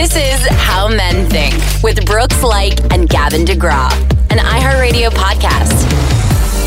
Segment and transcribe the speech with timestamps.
[0.00, 3.92] This is How Men Think with Brooks Laich and Gavin DeGraw,
[4.32, 5.74] an iHeartRadio podcast.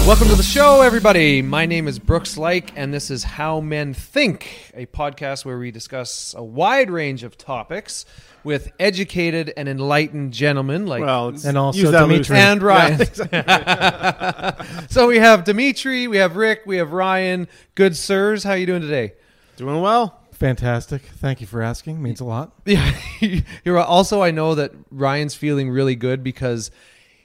[0.06, 1.42] Welcome to the show, everybody.
[1.42, 5.72] My name is Brooks Laich, and this is How Men Think, a podcast where we
[5.72, 8.06] discuss a wide range of topics
[8.44, 12.38] with educated and enlightened gentlemen like Well, And also Dimitri.
[12.38, 13.00] and Ryan.
[13.32, 17.48] Yeah, so we have Dimitri, we have Rick, we have Ryan.
[17.74, 19.14] Good sirs, how you doing today?
[19.58, 20.20] Doing well.
[20.44, 21.04] Fantastic.
[21.04, 22.04] Thank you for asking.
[22.04, 22.52] Means a lot.
[22.66, 22.92] Yeah.
[23.64, 26.70] You're also I know that Ryan's feeling really good because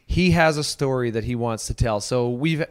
[0.06, 2.00] he has a story that he wants to tell.
[2.00, 2.68] So we've a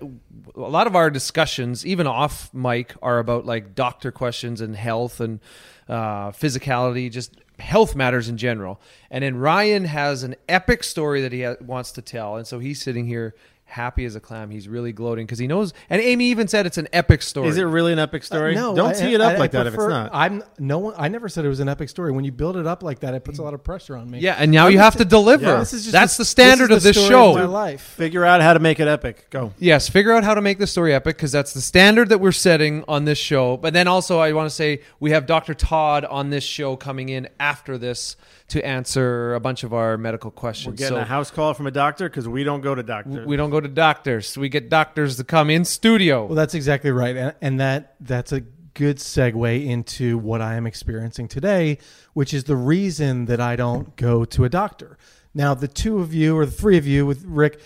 [0.55, 5.41] lot of our discussions, even off mic, are about like doctor questions and health and
[5.89, 8.79] uh, physicality, just health matters in general.
[9.11, 12.59] And then Ryan has an epic story that he ha- wants to tell, and so
[12.59, 13.35] he's sitting here
[13.69, 14.49] happy as a clam.
[14.49, 15.73] He's really gloating because he knows.
[15.89, 17.49] And Amy even said it's an epic story.
[17.49, 18.55] Is it really an epic story?
[18.57, 20.09] Uh, no, Don't I- tee it up I- I like that if it's not.
[20.13, 20.93] I'm no one.
[20.97, 22.11] I never said it was an epic story.
[22.13, 24.19] When you build it up like that, it puts a lot of pressure on me.
[24.19, 25.45] Yeah, and now I'm you have just- to deliver.
[25.45, 27.29] Yeah, This is just That's the- the standard this of is the this story show.
[27.31, 27.81] of my life.
[27.81, 29.27] Figure out how to make it epic.
[29.29, 29.51] Go.
[29.59, 32.31] Yes, figure out how to make the story epic because that's the standard that we're
[32.31, 33.57] setting on this show.
[33.57, 35.53] But then also, I want to say we have Dr.
[35.53, 38.15] Todd on this show coming in after this
[38.49, 40.67] to answer a bunch of our medical questions.
[40.73, 43.27] We're getting So a house call from a doctor because we don't go to doctors.
[43.27, 44.37] we don't go to doctors.
[44.37, 46.25] We get doctors to come in studio.
[46.25, 48.41] Well, that's exactly right, and, and that that's a
[48.73, 51.79] good segue into what I am experiencing today,
[52.13, 54.97] which is the reason that I don't go to a doctor.
[55.33, 57.59] Now, the two of you or the three of you with Rick,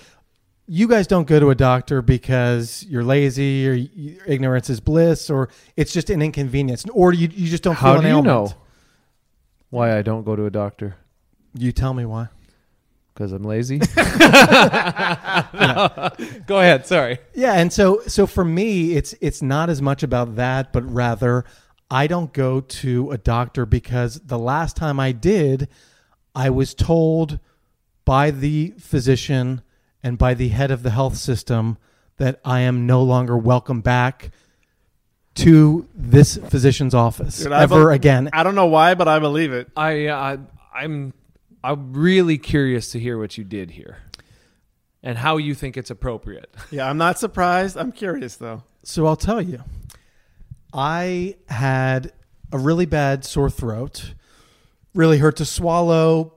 [0.68, 5.30] you guys don't go to a doctor because you're lazy or you, ignorance is bliss
[5.30, 8.28] or it's just an inconvenience or you, you just don't How do you ailment.
[8.28, 8.54] know
[9.70, 10.96] why I don't go to a doctor?
[11.54, 12.30] You tell me why.
[13.22, 13.78] Because I'm lazy.
[16.48, 16.88] Go ahead.
[16.88, 17.20] Sorry.
[17.36, 21.46] Yeah, and so so for me, it's it's not as much about that, but rather
[21.92, 25.68] I don't go to a doctor because the last time I did,
[26.34, 27.38] I was told
[28.06, 29.62] by the physician
[30.02, 31.78] and by the head of the health system
[32.18, 34.32] that I am no longer welcome back
[35.36, 38.32] to this physician's office Dude, I ever bel- again.
[38.34, 39.70] I don't know why, but I believe it.
[39.78, 40.38] I, uh,
[40.74, 41.14] I'm
[41.64, 43.98] I'm really curious to hear what you did here
[45.04, 46.54] and how you think it's appropriate.
[46.72, 47.78] Yeah, I'm not surprised.
[47.78, 48.64] I'm curious though.
[48.84, 49.64] So I'll tell you.
[50.74, 52.14] I had
[52.52, 54.14] a really bad sore throat,
[54.94, 56.36] really hurt to swallow,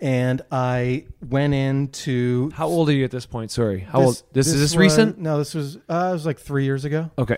[0.00, 3.52] and I went into How old are you at this point?
[3.52, 3.80] Sorry.
[3.80, 4.22] How this, old?
[4.32, 5.18] This, is this was- recent?
[5.18, 7.10] No, this was uh, it was like three years ago.
[7.16, 7.36] Okay.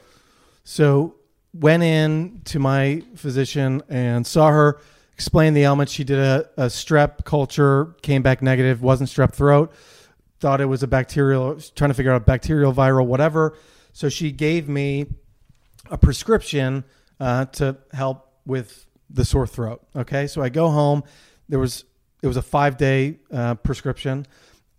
[0.65, 1.16] So
[1.53, 4.81] went in to my physician and saw her
[5.16, 5.88] explain the ailment.
[5.88, 9.72] She did a, a strep culture, came back negative, wasn't strep throat.
[10.41, 13.56] Thought it was a bacterial, trying to figure out bacterial, viral, whatever.
[13.94, 15.06] So she gave me
[15.91, 16.84] a prescription
[17.19, 19.81] uh, to help with the sore throat.
[19.97, 21.03] Okay, so I go home.
[21.48, 21.87] There was
[22.22, 24.27] it was a five day uh, prescription.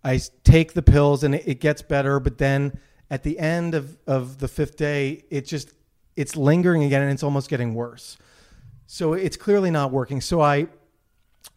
[0.04, 2.78] I take the pills and it, it gets better, but then
[3.10, 5.72] at the end of, of the fifth day, it just
[6.14, 8.16] it's lingering again and it's almost getting worse.
[8.90, 10.22] So it's clearly not working.
[10.22, 10.66] So I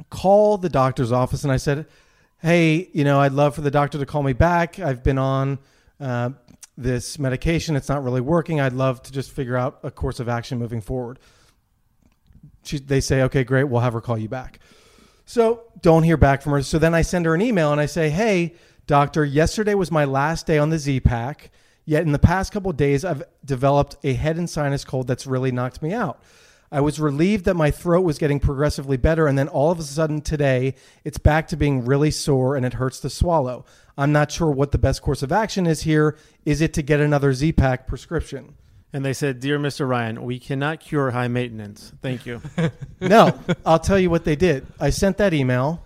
[0.10, 1.88] call the doctor's office and I said,
[2.40, 4.80] "Hey, you know, I'd love for the doctor to call me back.
[4.80, 5.58] I've been on
[6.02, 6.32] uh,
[6.78, 7.78] this medication.
[7.78, 8.60] It's not really working.
[8.60, 11.20] I'd love to just figure out a course of action moving forward."
[12.64, 13.64] She, they say, "Okay, great.
[13.64, 14.60] We'll have her call you back."
[15.24, 16.62] So don't hear back from her.
[16.62, 18.56] So then I send her an email and I say, "Hey,
[18.88, 21.50] doctor, yesterday was my last day on the Z Pack.
[21.86, 25.54] Yet in the past couple days, I've developed a head and sinus cold that's really
[25.54, 26.22] knocked me out.
[26.72, 29.84] I was relieved that my throat was getting progressively better, and then all of a
[29.84, 33.66] sudden today, it's back to being really sore and it hurts to swallow.
[33.98, 36.18] I'm not sure what the best course of action is here.
[36.46, 38.56] Is it to get another Z Pack prescription?
[38.94, 39.88] And they said, "Dear Mr.
[39.88, 41.94] Ryan, we cannot cure high maintenance.
[42.02, 42.42] Thank you."
[43.02, 44.68] No, I'll tell you what they did.
[44.80, 45.84] I sent that email.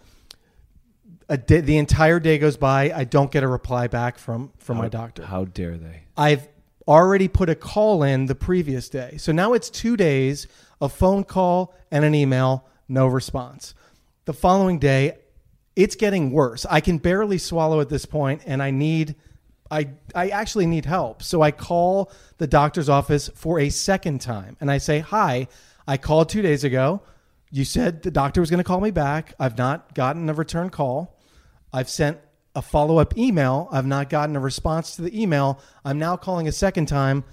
[1.29, 2.91] A day, the entire day goes by.
[2.91, 5.25] I don't get a reply back from from my doctor.
[5.25, 6.03] How dare they?
[6.18, 6.47] I've
[6.88, 9.16] already put a call in the previous day.
[9.18, 10.47] So now it's two days,
[10.81, 13.74] a phone call and an email, no response.
[14.25, 15.18] The following day,
[15.75, 16.66] it's getting worse.
[16.69, 19.16] I can barely swallow at this point, and I need
[19.69, 21.24] I I actually need help.
[21.24, 25.48] So I call the doctor's office for a second time and I say, "Hi,
[25.88, 27.01] I called 2 days ago.
[27.51, 29.33] You said the doctor was going to call me back.
[29.39, 31.19] I've not gotten a return call.
[31.74, 32.19] I've sent
[32.56, 33.68] a follow-up email.
[33.71, 35.60] I've not gotten a response to the email.
[35.83, 37.24] I'm now calling a second time.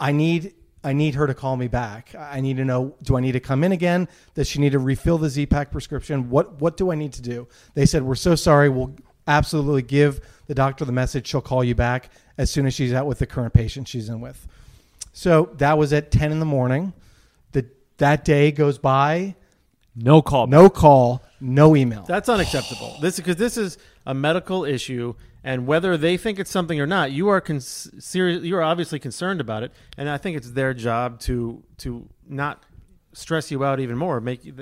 [0.00, 2.14] I need I need her to call me back.
[2.18, 4.08] I need to know do I need to come in again?
[4.34, 6.28] Does she need to refill the Z-Pack prescription?
[6.30, 7.46] What what do I need to do?
[7.74, 8.68] They said we're so sorry.
[8.68, 8.94] We'll
[9.26, 11.26] absolutely give the doctor the message.
[11.28, 14.20] She'll call you back as soon as she's out with the current patient she's in
[14.20, 14.46] with.
[15.12, 16.92] So that was at 10 in the morning.
[17.52, 17.66] The,
[17.98, 19.36] that day goes by
[19.94, 20.46] No call.
[20.46, 22.04] No call, no email.
[22.08, 22.96] That's unacceptable.
[23.00, 25.14] This because this is a medical issue,
[25.44, 28.42] and whether they think it's something or not, you are con- serious.
[28.42, 32.62] You are obviously concerned about it, and I think it's their job to to not
[33.12, 34.20] stress you out even more.
[34.20, 34.52] Make you.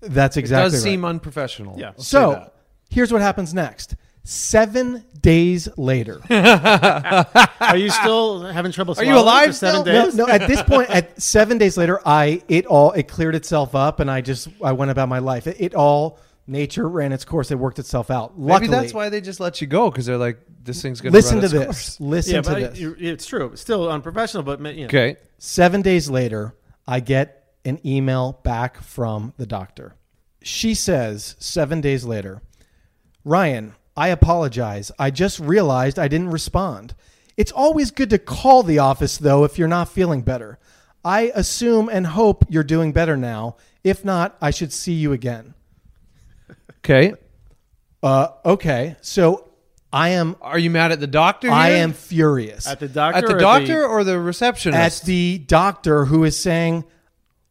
[0.00, 0.82] That's exactly It exactly does right.
[0.82, 1.78] seem unprofessional.
[1.78, 1.88] Yeah.
[1.88, 2.50] I'll so
[2.88, 3.96] here's what happens next.
[4.22, 6.20] Seven days later.
[6.30, 8.94] Are you still having trouble?
[8.98, 9.94] Are you alive for seven still?
[9.94, 10.14] no, days?
[10.14, 10.28] no.
[10.28, 14.10] At this point, at seven days later, I it all it cleared itself up, and
[14.10, 15.46] I just I went about my life.
[15.46, 17.50] It, it all nature ran its course.
[17.50, 18.38] It worked itself out.
[18.38, 21.12] Luckily, Maybe that's why they just let you go because they're like, this thing's going
[21.12, 21.66] Listen run Listen to this.
[21.66, 22.00] course.
[22.00, 22.78] Listen Yeah, to but this.
[22.80, 23.52] you- it's true.
[23.56, 24.84] Still unprofessional, but you know.
[24.86, 25.16] Okay.
[25.38, 26.54] Seven days later,
[26.86, 29.94] I get an email back from the doctor.
[30.42, 32.42] She says, seven days later,
[33.24, 34.90] Ryan, I apologize.
[34.98, 36.94] I just realized I didn't respond.
[37.36, 40.58] It's always good to call the office, though, if you're not feeling better.
[41.04, 43.56] I assume and hope you're doing better now.
[43.84, 45.54] If not, I should see you again.
[46.90, 47.14] Okay.
[48.02, 48.96] Uh, okay.
[49.00, 49.48] So
[49.92, 51.48] I am Are you mad at the doctor?
[51.50, 52.66] I am furious.
[52.66, 53.18] At the doctor.
[53.18, 55.02] at the or doctor or the receptionist.
[55.02, 56.84] at the doctor who is saying,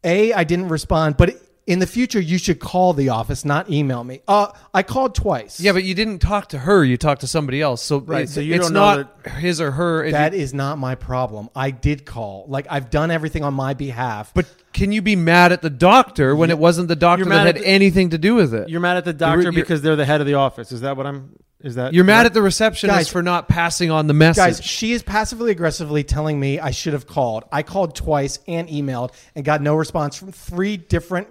[0.04, 1.34] "A, I didn't respond, but
[1.70, 5.60] in the future you should call the office, not email me." Uh, I called twice.
[5.60, 6.84] yeah, but you didn't talk to her.
[6.84, 7.82] You talked to somebody else.
[7.82, 10.10] So, Right, it- so you it's don't know not his or her.
[10.10, 11.48] That you- is not my problem.
[11.54, 12.44] I did call.
[12.48, 14.32] Like I've done everything on my behalf.
[14.34, 17.56] but can you be mad at the doctor when it wasn't the doctor that had
[17.56, 18.68] the- anything to do with it?
[18.68, 20.70] You're mad at the doctor you're- because they're the head of the office.
[20.72, 21.30] Is that what I'm?
[21.62, 24.36] Is that You're mad that- at the receptionist Guys- for not passing on the message.
[24.42, 27.44] Guys, she is passively aggressively telling me I should have called.
[27.52, 31.28] I called twice and emailed and got no response from three different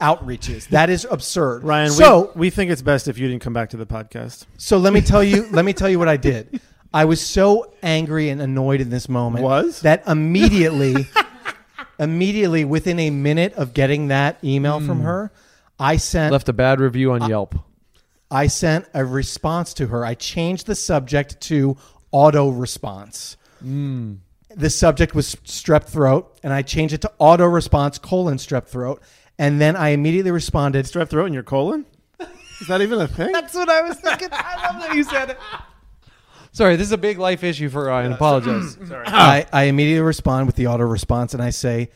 [0.00, 0.68] outreaches.
[0.68, 1.64] That is absurd.
[1.64, 4.46] Ryan, so we, we think it's best if you didn't come back to the podcast.
[4.56, 5.46] So let me tell you.
[5.50, 6.60] let me tell you what I did.
[6.92, 9.44] I was so angry and annoyed in this moment.
[9.44, 9.82] Was?
[9.82, 11.06] that immediately,
[11.98, 15.04] immediately within a minute of getting that email from hmm.
[15.04, 15.32] her,
[15.78, 17.54] I sent left a bad review on Yelp.
[18.30, 20.04] I sent a response to her.
[20.04, 21.76] I changed the subject to
[22.10, 23.36] auto response.
[23.60, 24.14] Hmm.
[24.54, 29.02] The subject was strep throat, and I changed it to auto response colon strep throat,
[29.38, 30.84] and then I immediately responded.
[30.86, 31.86] Strep throat in your colon?
[32.60, 33.32] Is that even a thing?
[33.32, 34.28] That's what I was thinking.
[34.32, 35.38] I love that you said it.
[36.50, 38.12] Sorry, this is a big life issue for Ryan.
[38.12, 38.76] Apologize.
[38.90, 41.90] Uh, I, I immediately respond with the auto response and I say,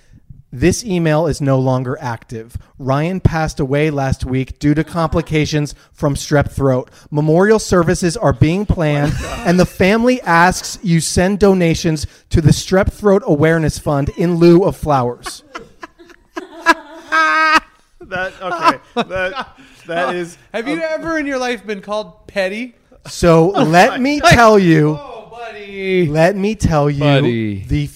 [0.53, 2.57] This email is no longer active.
[2.79, 6.91] Ryan passed away last week due to complications from strep throat.
[7.11, 12.51] Memorial services are being planned, oh and the family asks you send donations to the
[12.53, 15.43] Strep Throat Awareness Fund in lieu of flowers.
[18.01, 18.79] that okay.
[19.09, 20.39] That that is.
[20.53, 22.75] Have you ever in your life been called petty?
[23.07, 26.07] So oh let me tell you, Oh, buddy.
[26.09, 27.65] let me tell you Buddy.
[27.65, 27.91] the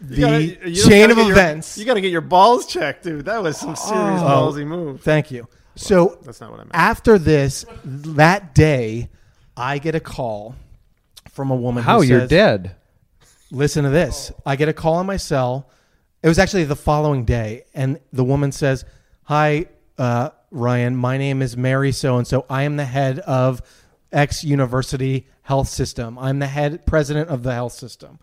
[0.00, 1.78] the You gotta- you just chain gotta of get your- events.
[1.78, 3.24] you got to get your balls checked, dude.
[3.26, 4.24] That was some serious Oh.
[4.52, 5.02] ballsy move.
[5.02, 5.46] Thank you.
[5.76, 6.70] So That's not what I meant.
[6.74, 9.10] after this, that day,
[9.56, 10.54] I get a call
[11.30, 11.82] from a woman.
[11.84, 12.74] How who you're says, dead?
[13.50, 14.32] Listen to this.
[14.46, 15.68] I get a call on my cell.
[16.22, 18.84] It was actually the following day, and the woman says,
[19.24, 19.66] "Hi,
[19.98, 20.96] uh, Ryan.
[20.96, 22.44] My name is Mary so and so.
[22.50, 23.62] I am the head of
[24.10, 26.18] X University Health System.
[26.18, 28.18] I'm the head president of the health system."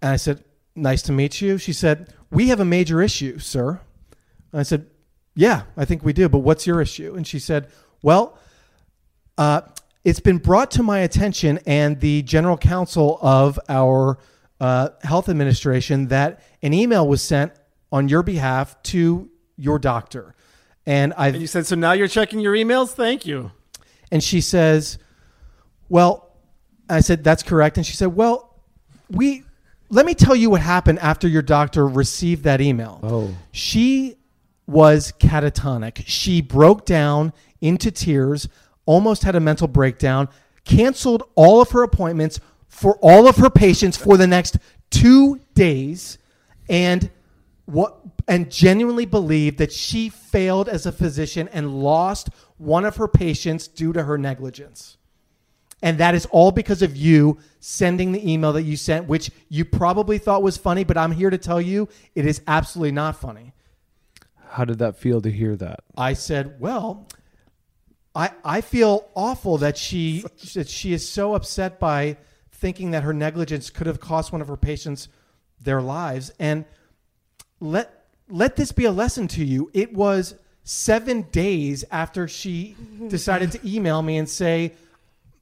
[0.00, 3.80] And I said, "Nice to meet you." She said, "We have a major issue, sir."
[4.52, 4.86] And I said,
[5.34, 6.30] "Yeah, I think we do.
[6.30, 7.68] But what's your issue?" And she said,
[8.02, 8.38] "Well."
[9.36, 9.62] Uh,
[10.04, 14.18] it's been brought to my attention and the general counsel of our
[14.60, 17.52] uh, health administration that an email was sent
[17.92, 20.34] on your behalf to your doctor.
[20.86, 21.76] And I've And you said so.
[21.76, 22.90] Now you're checking your emails.
[22.90, 23.52] Thank you.
[24.10, 24.98] and she says,
[25.88, 26.30] "Well,"
[26.88, 28.54] I said, "That's correct." And she said, "Well,
[29.10, 29.44] we
[29.90, 33.34] let me tell you what happened after your doctor received that email." Oh.
[33.52, 34.16] She
[34.66, 36.04] was catatonic.
[36.06, 38.48] She broke down into tears,
[38.86, 40.28] almost had a mental breakdown,
[40.64, 44.58] canceled all of her appointments for all of her patients for the next
[44.90, 46.18] 2 days
[46.68, 47.10] and
[47.66, 52.28] what and genuinely believed that she failed as a physician and lost
[52.58, 54.96] one of her patients due to her negligence.
[55.82, 59.64] And that is all because of you sending the email that you sent, which you
[59.64, 63.52] probably thought was funny, but I'm here to tell you it is absolutely not funny.
[64.48, 65.80] How did that feel to hear that?
[65.96, 67.08] I said, "Well,
[68.14, 72.16] I I feel awful that she that she is so upset by
[72.52, 75.08] thinking that her negligence could have cost one of her patients
[75.64, 76.64] their lives and
[77.60, 79.70] let let this be a lesson to you.
[79.74, 82.74] It was 7 days after she
[83.08, 84.72] decided to email me and say,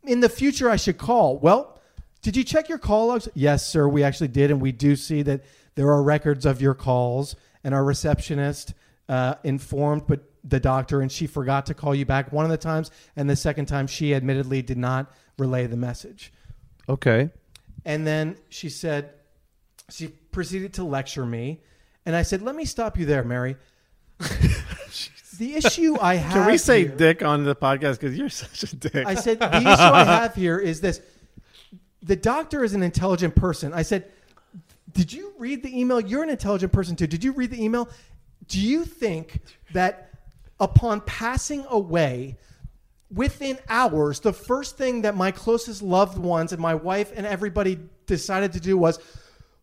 [0.02, 1.80] "In the future I should call." Well,
[2.22, 3.28] did you check your call logs?
[3.34, 5.42] Yes, sir, we actually did and we do see that
[5.74, 8.74] there are records of your calls and our receptionist
[9.08, 12.56] uh, informed, but the doctor and she forgot to call you back one of the
[12.56, 16.32] times, and the second time she admittedly did not relay the message.
[16.88, 17.30] Okay.
[17.84, 19.10] And then she said,
[19.92, 21.60] she proceeded to lecture me.
[22.06, 23.56] And I said, let me stop you there, Mary.
[25.38, 26.32] the issue I have.
[26.32, 29.06] Can we say here- dick on the podcast because you're such a dick?
[29.06, 31.00] I said, the issue I have here is this.
[32.02, 33.72] The doctor is an intelligent person.
[33.72, 34.10] I said,
[34.92, 36.00] did you read the email?
[36.00, 37.06] You're an intelligent person too.
[37.06, 37.88] Did you read the email?
[38.48, 39.40] Do you think
[39.72, 40.10] that
[40.58, 42.38] upon passing away,
[43.12, 47.78] within hours, the first thing that my closest loved ones and my wife and everybody
[48.06, 48.98] decided to do was,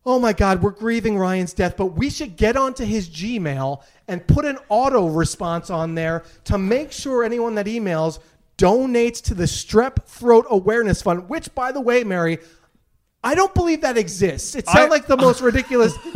[0.06, 4.26] oh my God, we're grieving Ryan's death, but we should get onto his Gmail and
[4.26, 8.20] put an auto response on there to make sure anyone that emails
[8.58, 12.40] donates to the Strep Throat Awareness Fund, which, by the way, Mary,
[13.24, 14.56] I don't believe that exists.
[14.56, 15.96] It sounds like the most ridiculous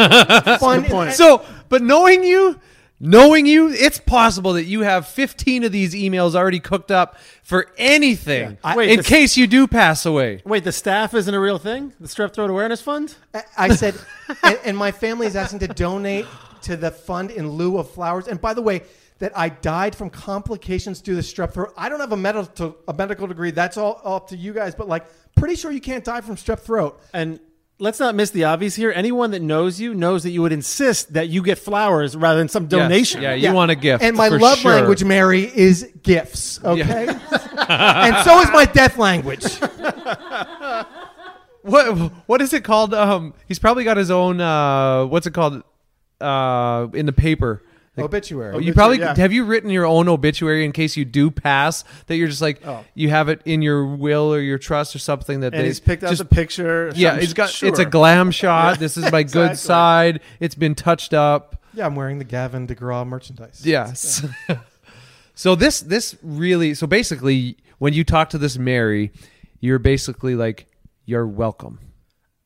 [0.59, 0.85] fund.
[0.85, 1.13] point.
[1.13, 2.59] So, but knowing you,
[3.03, 7.67] knowing you, it's possible that you have 15 of these emails already cooked up for
[7.77, 10.41] anything I- Wait, in this- case you do pass away.
[10.45, 11.93] Wait, the staff isn't a real thing?
[11.99, 13.15] The Strep Throat Awareness Fund?
[13.33, 13.95] I- I said,
[14.43, 16.25] and, and my family is asking to donate
[16.63, 18.27] to the fund in lieu of flowers.
[18.27, 18.83] And by the way,
[19.19, 21.73] that I died from complications due to strep throat.
[21.77, 23.51] I don't have a medical a medical degree.
[23.51, 24.75] That's all up to you guys.
[24.75, 25.05] But like,
[25.35, 26.99] pretty sure you can't die from strep throat.
[27.13, 27.39] And
[27.79, 28.91] let's not miss the obvious here.
[28.91, 32.49] Anyone that knows you knows that you would insist that you get flowers rather than
[32.49, 33.21] some donation.
[33.21, 34.03] Yeah, you want a gift.
[34.03, 34.71] And my love sure.
[34.71, 36.59] language, Mary, is gifts.
[36.73, 37.07] Okay,
[37.69, 39.45] and so is my death language.
[41.63, 42.93] What what is it called?
[42.93, 44.41] Um, he's probably got his own.
[44.41, 45.63] Uh, what's it called?
[46.19, 47.63] Uh, in the paper.
[47.95, 48.65] Like, Obituary.
[48.65, 49.13] you probably yeah.
[49.15, 52.59] have you written your own obituary in case you do pass that you're just like
[52.65, 52.83] Oh.
[52.95, 55.79] you have it in your will or your trust or something that And they he's
[55.79, 56.91] picked out just the picture.
[56.95, 57.69] yeah it's got sure.
[57.69, 61.93] it's a glam shot this is my good side it's been touched up Yeah, I'm
[61.95, 63.61] wearing the Gavin DeGraw merchandise.
[63.63, 64.25] yes
[65.35, 69.11] so this this really so basically when you talk to this Mary
[69.59, 70.65] you're basically like
[71.05, 71.79] you're welcome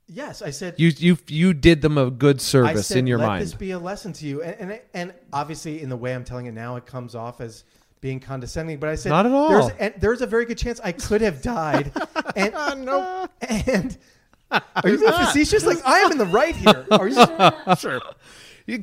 [0.10, 0.76] Yes, I said.
[0.78, 3.72] you you you did them a good service said, in your let mind this be
[3.72, 4.42] a lesson to you.
[4.42, 7.66] And, and and obviously, in the way I'm telling it now, it comes off as
[8.00, 8.80] being condescending.
[8.80, 9.50] But I said, Not at all.
[9.50, 11.92] There's, and there's a very good chance I could have died.
[12.36, 13.98] and no, and
[14.52, 15.66] are you being facetious?
[15.66, 16.86] Like I am in the right here.
[16.92, 17.16] Are you?
[17.78, 18.02] sure.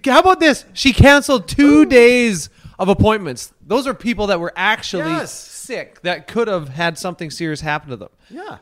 [0.05, 0.65] How about this?
[0.75, 3.53] She canceled two days of appointments.
[3.67, 5.33] Those are people that were actually Yes.
[5.33, 8.09] sick that could have had something serious happen to them.
[8.31, 8.59] Yeah.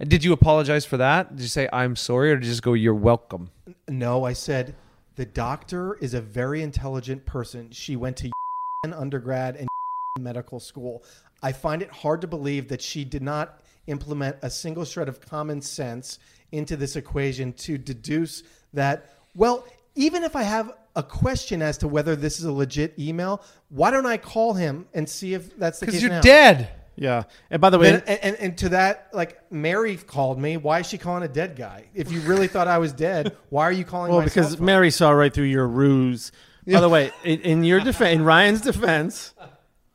[0.00, 1.36] Did you apologize for that?
[1.36, 3.50] Did you say I'm sorry, or did you just go you're welcome?
[3.88, 4.74] No, I said
[5.16, 7.70] the doctor is a very intelligent person.
[7.70, 8.30] She went to
[8.92, 9.68] undergrad and
[10.18, 11.04] medical school.
[11.42, 15.20] I find it hard to believe that she did not implement a single shred of
[15.20, 16.18] common sense
[16.52, 21.88] into this equation to deduce that, well, even if I have a question as to
[21.88, 25.80] whether this is a legit email, why don't I call him and see if that's
[25.80, 25.96] the case?
[25.96, 26.20] Because you're now?
[26.20, 26.70] dead.
[26.96, 27.24] Yeah.
[27.50, 30.56] And by the way, And, and, and to that, like Mary called me.
[30.56, 31.86] Why is she calling a dead guy?
[31.94, 34.10] If you really thought I was dead, why are you calling?
[34.10, 34.66] well, my because cell phone?
[34.66, 36.30] Mary saw right through your ruse.
[36.66, 39.34] By the way, in, in your defense, in Ryan's defense,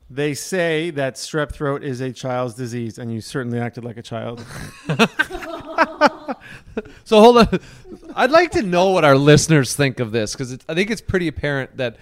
[0.08, 4.02] they say that strep throat is a child's disease, and you certainly acted like a
[4.02, 4.44] child.
[7.04, 7.60] So hold on.
[8.14, 11.28] I'd like to know what our listeners think of this because I think it's pretty
[11.28, 11.96] apparent that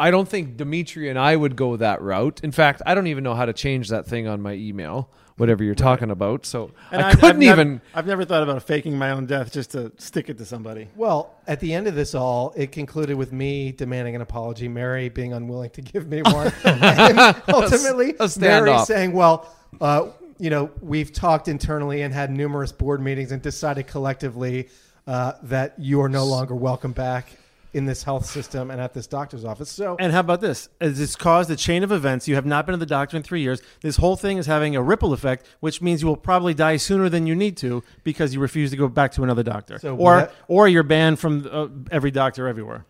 [0.00, 2.40] I don't think Dimitri and I would go that route.
[2.42, 5.62] In fact, I don't even know how to change that thing on my email, whatever
[5.62, 6.46] you're talking about.
[6.46, 7.80] So And I I've- couldn't I've nev- even.
[7.94, 10.88] I've never thought about faking my own death just to stick it to somebody.
[10.96, 15.08] Well, at the end of this all, it concluded with me demanding an apology, Mary
[15.10, 18.86] being unwilling to give me one, and ultimately A Mary standoff.
[18.86, 19.46] saying, "Well,
[19.80, 20.06] uh,
[20.38, 24.68] you know, we've talked internally and had numerous board meetings and decided collectively
[25.06, 27.36] uh, that you are no longer welcome back
[27.72, 30.68] in this health system and at this doctor's office." So, And how about this?
[30.80, 32.26] As it's caused a chain of events.
[32.28, 33.60] You have not been to the doctor in three years.
[33.80, 37.08] This whole thing is having a ripple effect, which means you will probably die sooner
[37.08, 40.16] than you need to because you refuse to go back to another doctor, So or
[40.16, 42.84] what- or you're banned from uh, every doctor everywhere.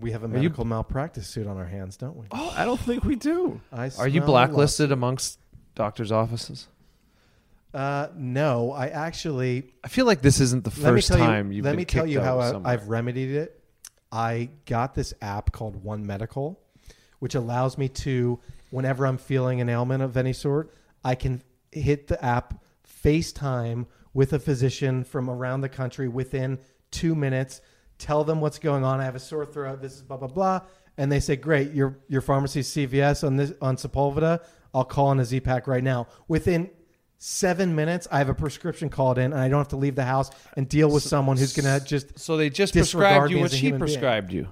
[0.00, 2.26] we have a medical malpractice suit on our hands, don't we?
[2.32, 3.60] Oh, I don't think we do.
[3.72, 5.38] I Are you smell blacklisted amongst
[5.76, 6.66] doctors' offices?
[7.72, 11.72] Uh, no, I actually I feel like this isn't the first time you, you've let
[11.72, 12.72] been me tell you how I.
[12.72, 13.60] I've remedied it.
[14.12, 16.60] I got this app called One Medical,
[17.18, 18.38] which allows me to,
[18.70, 20.72] whenever I'm feeling an ailment of any sort,
[21.04, 21.42] I can
[21.72, 22.62] hit the app
[23.04, 26.58] FaceTime with a physician from around the country within
[26.90, 27.60] two minutes.
[27.98, 29.00] Tell them what's going on.
[29.00, 29.82] I have a sore throat.
[29.82, 30.60] This is blah blah blah,
[30.96, 34.44] and they say, "Great, your your pharmacy's CVS on this on Sepulveda.
[34.72, 36.70] I'll call in a Z pack right now." Within
[37.24, 40.04] seven minutes, I have a prescription called in, and I don't have to leave the
[40.04, 43.38] house and deal with someone who's going to just so they just disregard prescribed you
[43.38, 43.88] what as a she human being.
[43.88, 44.48] prescribed you.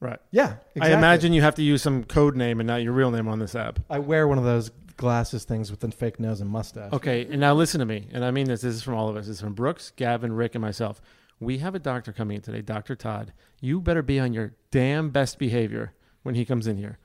[0.00, 0.18] Right.
[0.32, 0.94] Yeah, exactly.
[0.94, 3.38] I imagine you have to use some code name and not your real name on
[3.38, 3.80] this app.
[3.88, 6.92] I wear one of those glasses things with the fake nose and mustache.
[6.92, 8.62] Okay, and now listen to me, and I mean this.
[8.62, 9.26] This is from all of us.
[9.26, 11.00] This is from Brooks, Gavin, Rick, and myself.
[11.40, 13.32] We have a doctor coming in today, Doctor Todd.
[13.60, 15.94] You better be on your damn best behavior
[16.24, 16.98] when he comes in here.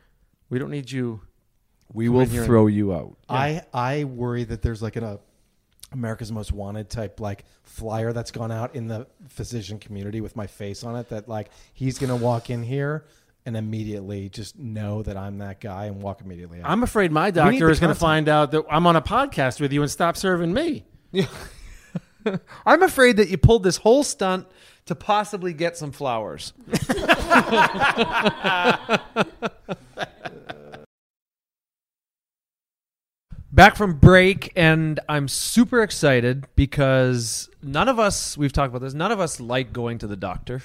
[0.49, 1.21] We don't need you.
[1.91, 3.17] We will in here and- throw you out.
[3.29, 5.19] I I worry that there's like an a
[5.91, 10.47] America's Most Wanted type like flyer that's gone out in the physician community with my
[10.47, 11.09] face on it.
[11.09, 13.05] That like he's gonna walk in here
[13.45, 16.69] and immediately just know that I'm that guy and walk immediately out.
[16.69, 19.73] I'm afraid my doctor is going to find out that I'm on a podcast with
[19.73, 20.85] you and stop serving me.
[22.65, 24.47] I'm afraid that you pulled this whole stunt
[24.85, 26.53] to possibly get some flowers.
[33.53, 38.95] Back from break, and I'm super excited because none of us, we've talked about this,
[38.95, 40.63] none of us like going to the doctor.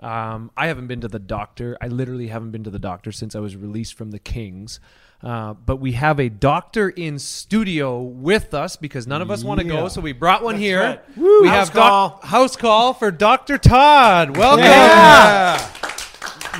[0.00, 1.76] Um, I haven't been to the doctor.
[1.82, 4.80] I literally haven't been to the doctor since I was released from the Kings.
[5.22, 9.60] Uh, but we have a doctor in studio with us because none of us want
[9.60, 10.80] to go, so we brought one here.
[10.80, 11.16] right.
[11.18, 12.20] We House have doc- call.
[12.22, 13.58] house call for Dr.
[13.58, 14.38] Todd.
[14.38, 14.64] Welcome.
[14.64, 15.68] Yeah.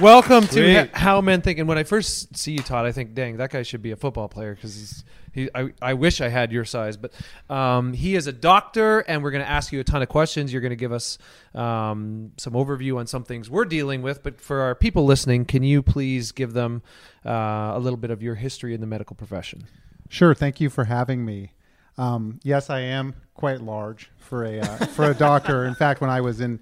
[0.03, 0.77] Welcome to Sweet.
[0.77, 1.59] Ha- How Men Think.
[1.59, 3.97] And when I first see you, Todd, I think, dang, that guy should be a
[3.97, 5.05] football player because he's.
[5.33, 7.13] He, I, I wish I had your size, but
[7.49, 10.53] um, he is a doctor, and we're going to ask you a ton of questions.
[10.53, 11.19] You're going to give us
[11.55, 14.23] um, some overview on some things we're dealing with.
[14.23, 16.83] But for our people listening, can you please give them
[17.25, 19.65] uh, a little bit of your history in the medical profession?
[20.09, 20.35] Sure.
[20.35, 21.53] Thank you for having me.
[21.99, 25.65] Um, yes, I am quite large for a uh, for a doctor.
[25.65, 26.61] In fact, when I was in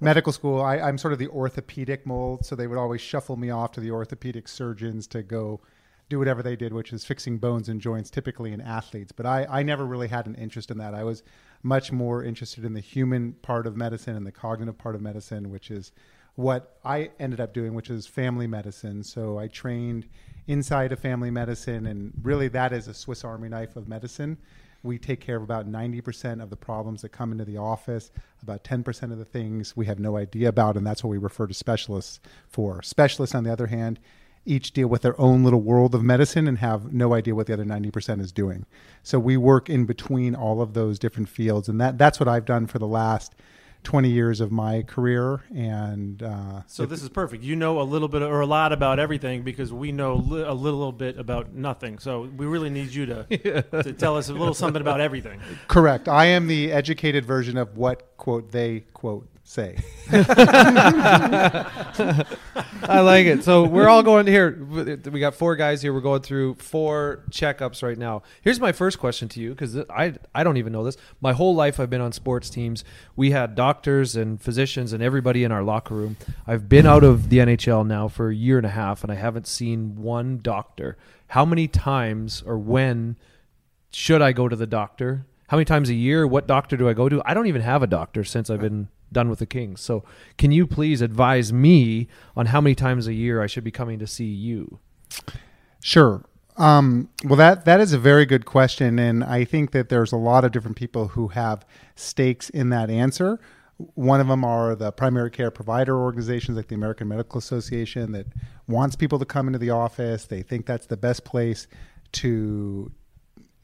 [0.00, 3.50] medical school, I, I'm sort of the orthopedic mold, so they would always shuffle me
[3.50, 5.60] off to the orthopedic surgeons to go
[6.08, 9.12] do whatever they did, which is fixing bones and joints, typically in athletes.
[9.12, 10.94] But I, I never really had an interest in that.
[10.94, 11.22] I was
[11.62, 15.50] much more interested in the human part of medicine and the cognitive part of medicine,
[15.50, 15.92] which is
[16.34, 19.02] what I ended up doing, which is family medicine.
[19.02, 20.06] So I trained
[20.46, 24.38] inside of family medicine, and really that is a Swiss Army knife of medicine.
[24.82, 28.10] We take care of about 90% of the problems that come into the office,
[28.42, 31.46] about 10% of the things we have no idea about, and that's what we refer
[31.46, 32.82] to specialists for.
[32.82, 33.98] Specialists, on the other hand,
[34.46, 37.52] each deal with their own little world of medicine and have no idea what the
[37.52, 38.66] other 90% is doing.
[39.02, 42.44] So we work in between all of those different fields, and that, that's what I've
[42.44, 43.34] done for the last
[43.84, 45.42] 20 years of my career.
[45.54, 47.42] And uh, So this is perfect.
[47.42, 50.54] You know a little bit or a lot about everything because we know li- a
[50.54, 51.98] little bit about nothing.
[51.98, 53.24] So we really need you to,
[53.82, 55.40] to tell us a little something about everything.
[55.68, 56.08] correct.
[56.08, 59.76] I am the educated version of what, quote, they, quote, say.
[62.86, 63.44] I like it.
[63.44, 64.58] So we're all going here.
[65.10, 65.92] We got four guys here.
[65.92, 68.22] We're going through four checkups right now.
[68.42, 70.96] Here's my first question to you because I I don't even know this.
[71.20, 72.84] My whole life I've been on sports teams.
[73.16, 76.16] We had doctors and physicians and everybody in our locker room.
[76.46, 79.16] I've been out of the NHL now for a year and a half, and I
[79.16, 80.96] haven't seen one doctor.
[81.28, 83.16] How many times or when
[83.92, 85.26] should I go to the doctor?
[85.48, 86.26] How many times a year?
[86.26, 87.22] What doctor do I go to?
[87.24, 89.80] I don't even have a doctor since I've been done with the Kings.
[89.80, 90.04] So,
[90.36, 93.98] can you please advise me on how many times a year I should be coming
[93.98, 94.78] to see you?
[95.80, 96.24] Sure.
[96.56, 100.16] Um, well, that that is a very good question, and I think that there's a
[100.16, 103.40] lot of different people who have stakes in that answer.
[103.76, 108.26] One of them are the primary care provider organizations, like the American Medical Association, that
[108.68, 110.26] wants people to come into the office.
[110.26, 111.66] They think that's the best place
[112.12, 112.92] to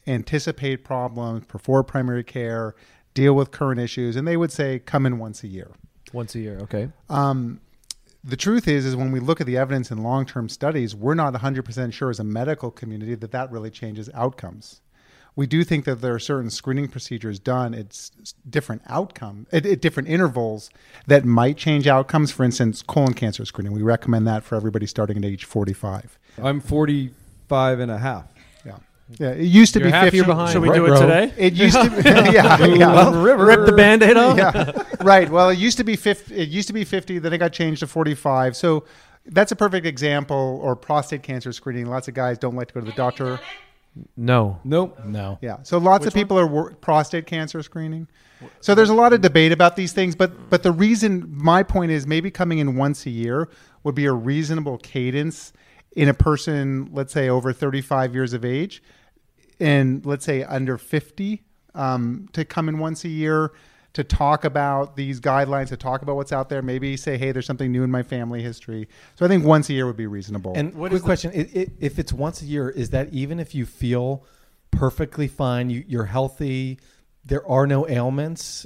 [0.09, 2.75] anticipate problems, perform primary care,
[3.15, 5.71] deal with current issues, and they would say come in once a year.
[6.13, 6.89] Once a year, okay?
[7.09, 7.61] Um,
[8.23, 11.33] the truth is, is when we look at the evidence in long-term studies, we're not
[11.35, 14.81] 100% sure as a medical community that that really changes outcomes.
[15.37, 18.11] We do think that there are certain screening procedures done at
[18.49, 20.71] different outcome at, at different intervals
[21.07, 22.33] that might change outcomes.
[22.33, 23.73] For instance, colon cancer screening.
[23.73, 26.19] We recommend that for everybody starting at age 45.
[26.43, 28.27] I'm 45 and a half.
[29.19, 29.35] Yeah, yeah.
[29.35, 30.17] It used to You're be half 50.
[30.17, 30.53] year behind.
[30.53, 31.01] Should we do it bro.
[31.01, 31.33] today?
[31.37, 33.23] It used to, be, yeah, yeah.
[33.23, 34.37] Rip the band-aid off?
[34.37, 35.29] yeah, right.
[35.29, 36.35] Well, it used to be 50.
[36.35, 37.19] It used to be 50.
[37.19, 38.57] Then it got changed to 45.
[38.57, 38.85] So
[39.27, 40.61] that's a perfect example.
[40.63, 41.87] Or prostate cancer screening.
[41.87, 43.41] Lots of guys don't like to go to the doctor.
[44.17, 44.61] No.
[44.65, 45.05] Nope.
[45.05, 45.39] No.
[45.41, 45.59] Yeah.
[45.63, 48.07] So lots of people are wor- prostate cancer screening.
[48.61, 51.91] So there's a lot of debate about these things, but but the reason my point
[51.91, 53.49] is maybe coming in once a year
[53.83, 55.53] would be a reasonable cadence
[55.93, 58.83] in a person, let's say over 35 years of age,
[59.61, 61.43] and let's say under 50,
[61.75, 63.53] um, to come in once a year
[63.93, 66.63] to talk about these guidelines, to talk about what's out there.
[66.63, 68.89] Maybe say, hey, there's something new in my family history.
[69.17, 70.53] So I think once a year would be reasonable.
[70.55, 73.13] And What quick is the- question: i i If it's once a year, is that
[73.13, 74.25] even if you feel
[74.71, 76.79] perfectly fine, you, you're healthy,
[77.25, 78.65] there are no ailments?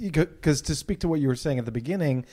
[0.00, 2.24] Because to speak to what you were saying at the beginning,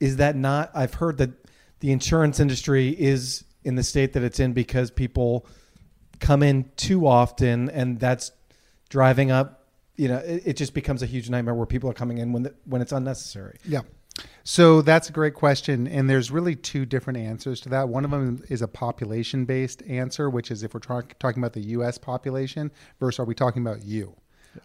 [0.00, 0.70] is that not?
[0.74, 1.30] I've heard that
[1.78, 5.46] the insurance industry is in the state that it's in because people
[6.20, 8.32] come in too often, and that's
[8.88, 9.66] driving up.
[9.96, 12.44] You know, it, it just becomes a huge nightmare where people are coming in when
[12.44, 13.58] the, when it's unnecessary.
[13.66, 13.80] Yeah.
[14.44, 15.86] So that's a great question.
[15.86, 17.88] And there's really two different answers to that.
[17.88, 21.52] One of them is a population based answer, which is if we're tra- talking about
[21.52, 24.14] the US population versus are we talking about you?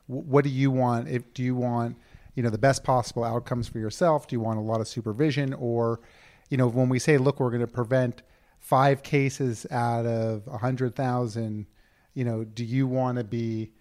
[0.10, 1.08] W- What do you want?
[1.08, 1.98] If do you want,
[2.36, 4.28] you know, the best possible outcomes for yourself?
[4.28, 6.02] Do you want a lot of supervision or,
[6.50, 8.24] you know, when we say, look, we're going to prevent
[8.65, 11.67] five cases out of a hundred thousand,
[12.15, 13.71] you know, do you want to be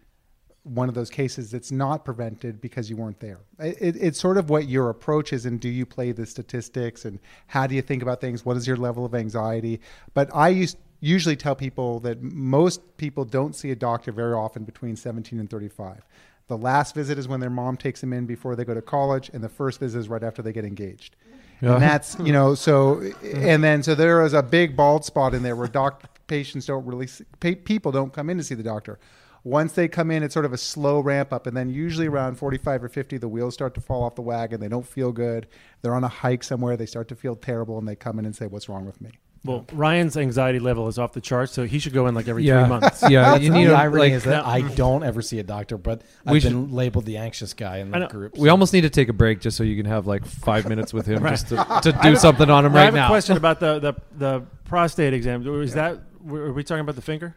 [0.64, 3.38] one of those cases that's not prevented because you weren't there.
[3.58, 7.04] It, it- it's sort of what your approach is, and do you play the statistics,
[7.04, 7.18] and
[7.48, 8.44] how do you think about things?
[8.46, 9.80] What is your level of anxiety?
[10.14, 14.64] But I used usually tell people that most people don't see a doctor very often
[14.64, 16.02] between 17 and 35.
[16.48, 19.30] The last visit is when their mom takes them in before they go to college,
[19.34, 21.16] and the first visit is right after they get engaged.
[21.60, 21.74] Yeah.
[21.74, 23.48] And that's you know so, mm-hmm.
[23.48, 26.84] and then so there is a big bald spot in there where doc patients don't
[26.84, 28.98] really see, people don't come in to see the doctor.
[29.44, 32.36] Once they come in, it's sort of a slow ramp up, and then usually around
[32.36, 34.58] 45 or 50, the wheels start to fall off the wagon.
[34.58, 35.46] They don't feel good.
[35.82, 36.78] They're on a hike somewhere.
[36.78, 39.10] They start to feel terrible, and they come in and say, "What's wrong with me?"
[39.44, 42.44] Well, Ryan's anxiety level is off the charts, so he should go in like every
[42.44, 42.62] Yeah.
[42.62, 43.02] three months.
[43.10, 45.76] Yeah, you need the a, irony like is that I don't ever see a doctor,
[45.76, 48.10] but We I've should- been labeled the anxious guy in I the know.
[48.10, 48.38] group.
[48.38, 50.94] we almost need to take a break just so you can have like five minutes
[50.94, 53.04] with him just to, to do something on him Now, I right have now.
[53.06, 55.46] a question about the, the, the prostate exam.
[55.62, 57.36] Is that were we talking about the finger?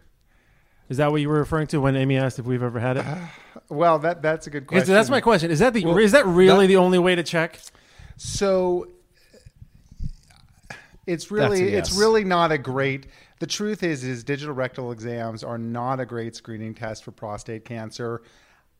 [0.87, 3.05] Is that what you were referring to when Amy asked if we've ever had it?
[3.69, 4.93] Well, that that's a good Is- question.
[4.93, 5.51] that's my question.
[5.51, 7.59] Is that the Well, is that really that- the only way to check?
[8.15, 8.87] So
[11.07, 13.07] it's really a it's really not a great
[13.39, 17.65] the truth is is digital rectal exams are not a great screening test for prostate
[17.65, 18.21] cancer.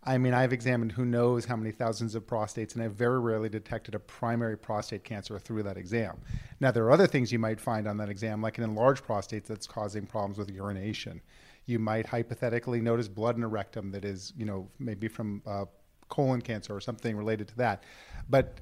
[0.04, 3.50] I mean, I've examined who knows how many thousands of prostates, and I've very rarely
[3.50, 6.18] detected a primary prostate cancer through that exam.
[6.62, 9.44] Now, there are other things you might find on that exam, like an enlarged prostate
[9.44, 11.20] that's causing problems with urination.
[11.66, 15.66] You might hypothetically notice blood in a rectum that is, you know, maybe from uh,
[16.08, 17.84] colon cancer or something related to that.
[18.30, 18.60] But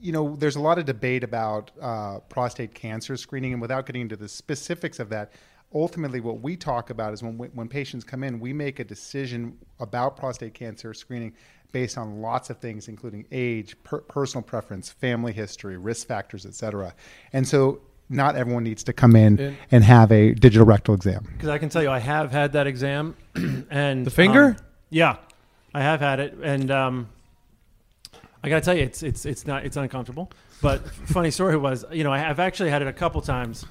[0.00, 4.02] you know, there's a lot of debate about uh, prostate cancer screening, and without getting
[4.02, 5.32] into the specifics of that,
[5.74, 8.84] ultimately, what we talk about is when we, when patients come in, we make a
[8.84, 11.32] decision about prostate cancer screening
[11.72, 16.54] based on lots of things, including age, per- personal preference, family history, risk factors, et
[16.54, 16.94] cetera.
[17.32, 21.26] And so, not everyone needs to come in And- and have a digital rectal exam.
[21.32, 23.16] Because I can tell you, I have had that exam,
[23.70, 24.44] and The finger?
[24.44, 24.56] um,
[24.90, 25.16] yeah,
[25.74, 27.08] I have had it, and um,
[28.42, 30.30] I got to tell you, it's it's it's not it's uncomfortable.
[30.62, 33.64] But funny story was, you know, I have actually had it a couple times,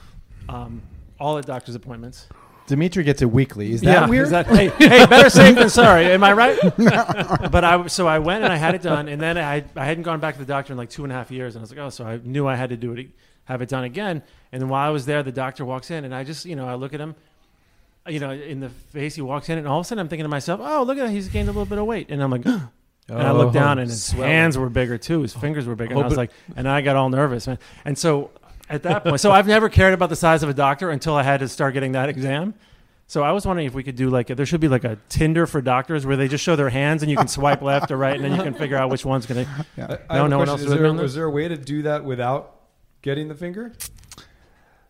[0.49, 0.82] um,
[1.19, 2.27] all at doctor's appointments.
[2.67, 3.71] Dimitri gets it weekly.
[3.71, 4.25] Is that yeah, weird?
[4.25, 6.12] is that- hey, hey, better safe than sorry.
[6.12, 6.60] Am I right?
[6.77, 10.03] but I so I went and I had it done, and then I I hadn't
[10.03, 11.71] gone back to the doctor in like two and a half years, and I was
[11.71, 13.08] like, oh, so I knew I had to do it,
[13.45, 14.21] have it done again.
[14.51, 16.67] And then while I was there, the doctor walks in, and I just you know
[16.67, 17.15] I look at him,
[18.06, 19.15] you know, in the face.
[19.15, 21.06] He walks in, and all of a sudden I'm thinking to myself, oh, look at
[21.06, 22.45] that, he's gained a little bit of weight, and I'm like.
[23.10, 23.60] And I looked oh.
[23.60, 24.30] down, and his swelling.
[24.30, 25.22] hands were bigger too.
[25.22, 25.91] His fingers were bigger.
[25.91, 27.58] And oh, I was like, and I got all nervous, man.
[27.86, 28.32] And so
[28.70, 31.24] at that point, so I've never cared about the size of a doctor until I
[31.24, 32.54] had to start getting that exam.
[33.10, 34.98] So I was wondering if we could do like a, there should be like a
[35.08, 37.96] Tinder for doctors where they just show their hands and you can swipe left or
[37.96, 39.52] right and then you can figure out which one's going to.
[39.78, 41.04] I, I No, have a no one else is is there, me on this?
[41.04, 42.56] was there a way to do that without
[43.02, 43.72] getting the finger?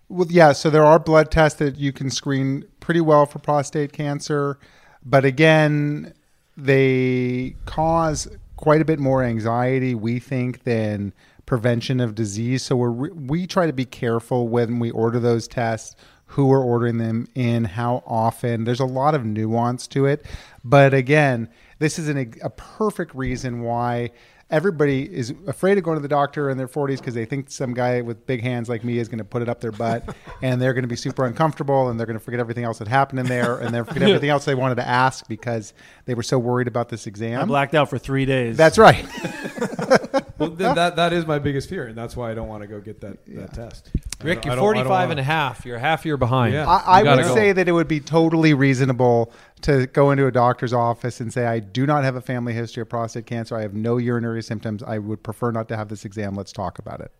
[0.10, 0.54] Well, yeah.
[0.54, 4.58] So there are blood tests that you can screen pretty well for prostate cancer,
[5.06, 6.14] but again,
[6.58, 11.14] they cause quite a bit more anxiety, we think, than
[11.46, 12.64] prevention of disease.
[12.64, 16.98] So we're we try to be careful when we order those tests, who we're ordering
[16.98, 18.66] them in, how often.
[18.66, 20.26] There's a lot of nuance to it,
[20.64, 21.48] but again,
[21.80, 24.12] this is an, a perfect reason why
[24.50, 27.74] everybody is afraid of going to the doctor in their 40s because they think some
[27.74, 30.62] guy with big hands like me is going to put it up their butt and
[30.62, 33.20] they're going to be super uncomfortable and they're going to forget everything else that happened
[33.20, 35.74] in there and they're forget everything else they wanted to ask because
[36.06, 37.42] they were so worried about this exam.
[37.42, 38.56] I blacked out for three days.
[38.58, 39.06] That's right.
[40.38, 42.68] Well, then that that is my biggest fear, and that's why I don't want to
[42.68, 43.90] go get that, that test.
[44.20, 45.66] I Rick, you're I don't- I don't 45 wanna- and a half.
[45.66, 46.54] You're half year behind.
[46.54, 46.68] Yeah.
[46.68, 47.34] I, I would go.
[47.36, 51.46] say that it would be totally reasonable to go into a doctor's office and say,
[51.46, 53.56] I do not have a family history of prostate cancer.
[53.56, 54.82] I have no urinary symptoms.
[54.82, 56.34] I would prefer not to have this exam.
[56.36, 57.12] Let's talk about it.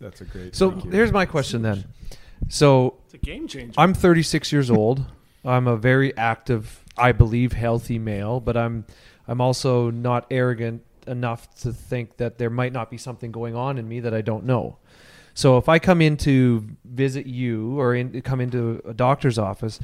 [0.00, 0.54] That's a great.
[0.54, 1.84] So thank here's my question then.
[2.48, 3.72] So it's a game changer.
[3.78, 5.04] I'm 36 years old.
[5.44, 8.84] I'm a very active, I believe, healthy male, but I'm
[9.28, 13.78] I'm also not arrogant enough to think that there might not be something going on
[13.78, 14.78] in me that I don't know.
[15.34, 19.80] So if I come in to visit you or in, come into a doctor's office,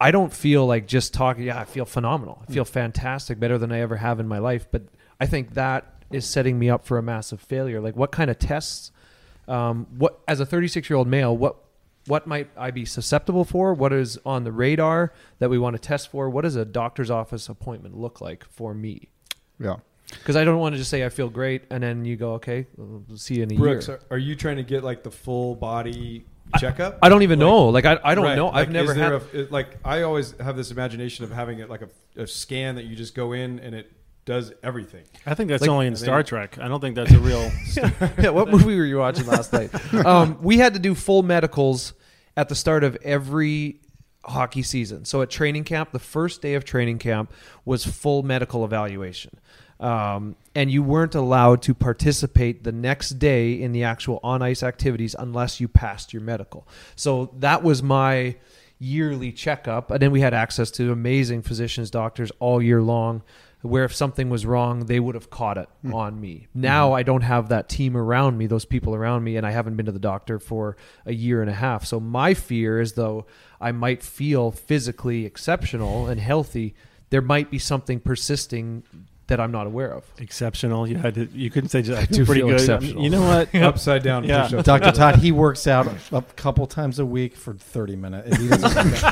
[0.00, 1.44] I don't feel like just talking.
[1.44, 2.42] Yeah, I feel phenomenal.
[2.48, 4.66] I feel fantastic, better than I ever have in my life.
[4.70, 4.82] But
[5.20, 7.80] I think that is setting me up for a massive failure.
[7.80, 8.92] Like, what kind of tests
[9.48, 11.56] Um, what as a 36 year old male, what
[12.06, 13.74] what might I be susceptible for?
[13.74, 16.30] What is on the radar that we want to test for?
[16.30, 19.08] What does a doctor's office appointment look like for me?
[19.58, 19.76] Yeah.
[20.10, 22.66] Because I don't want to just say I feel great and then you go okay,
[22.76, 24.00] we'll see you in a Brooks, year.
[24.10, 26.24] are, are you trying to get like the full body
[26.58, 26.98] checkup?
[27.02, 27.68] I don't even Like- know.
[27.68, 28.36] Like I, I don't Right.
[28.36, 28.46] know.
[28.46, 29.22] Like, I've never is there had.
[29.34, 31.88] A, it- like I always have this imagination of having it like a,
[32.22, 33.92] a scan that you just go in and it
[34.26, 35.04] does everything.
[35.26, 36.58] I think that's Like- only in I think- Star Trek.
[36.60, 37.50] I don't think that's a real.
[38.18, 39.70] yeah, what movie were you watching last night?
[40.04, 41.92] Um, we had to do full medicals
[42.36, 43.80] at the start of every
[44.24, 45.04] hockey season.
[45.06, 47.32] So at training camp, the first day of training camp
[47.64, 49.30] was full medical evaluation.
[49.80, 54.62] Um, and you weren't allowed to participate the next day in the actual on ice
[54.62, 56.68] activities unless you passed your medical.
[56.96, 58.36] So that was my
[58.78, 59.90] yearly checkup.
[59.90, 63.22] And then we had access to amazing physicians, doctors all year long,
[63.62, 66.46] where if something was wrong, they would have caught it on me.
[66.54, 69.76] Now I don't have that team around me, those people around me, and I haven't
[69.76, 71.84] been to the doctor for a year and a half.
[71.84, 73.26] So my fear is though
[73.60, 76.74] I might feel physically exceptional and healthy,
[77.10, 78.82] there might be something persisting
[79.30, 80.04] that I'm not aware of.
[80.18, 80.86] exceptional.
[80.86, 81.24] You had to.
[81.32, 82.60] You couldn't say just I do pretty feel good.
[82.60, 83.02] exceptional.
[83.02, 83.54] You know what?
[83.62, 84.24] Upside down.
[84.24, 84.42] Yeah.
[84.48, 84.64] push-up.
[84.64, 84.92] Dr.
[84.92, 88.36] Todd, he works out a couple times a week for 30 minutes.
[88.36, 89.02] He doesn't it's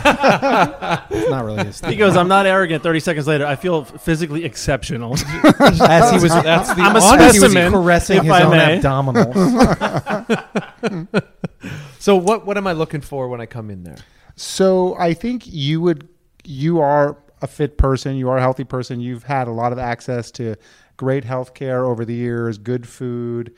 [1.31, 5.14] not really his He goes, "I'm not arrogant." Thirty seconds later, I feel physically exceptional.
[5.14, 5.22] As
[6.12, 8.78] he was, That's the I'm a honest- he was specimen, caressing his I own may.
[8.81, 9.35] abdominals.
[11.98, 13.96] So what what am I looking for when I come in there?
[14.37, 16.09] So I think you would
[16.44, 19.01] you are a fit person, you are a healthy person.
[19.01, 20.57] You've had a lot of access to
[20.96, 23.55] great health care over the years, good food.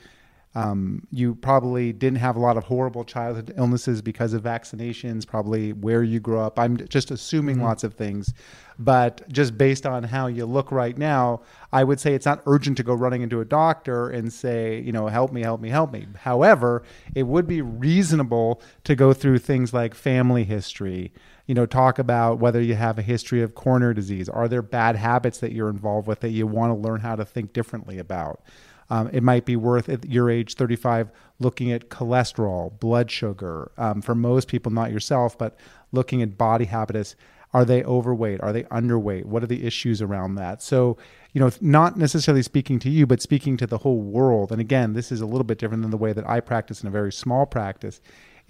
[0.53, 5.73] Um, you probably didn't have a lot of horrible childhood illnesses because of vaccinations, probably
[5.73, 6.59] where you grew up.
[6.59, 8.35] I'm just assuming lots of things.
[8.77, 12.79] But just based on how you look right now, I would say it's not urgent
[12.79, 15.93] to go running into a doctor and say, you know, help me, help me, help
[15.93, 16.07] me.
[16.17, 16.83] However,
[17.15, 21.13] it would be reasonable to go through things like family history,
[21.51, 24.29] you know, talk about whether you have a history of coronary disease.
[24.29, 27.25] Are there bad habits that you're involved with that you want to learn how to
[27.25, 28.41] think differently about?
[28.89, 31.11] Um, it might be worth at your age 35
[31.41, 33.73] looking at cholesterol, blood sugar.
[33.77, 35.59] Um, for most people, not yourself, but
[35.91, 37.17] looking at body habits.
[37.53, 38.41] Are they overweight?
[38.43, 39.25] Are they underweight?
[39.25, 40.63] What are the issues around that?
[40.63, 40.99] So,
[41.33, 44.53] you know, not necessarily speaking to you, but speaking to the whole world.
[44.53, 46.87] And again, this is a little bit different than the way that I practice in
[46.87, 48.01] a very small practice.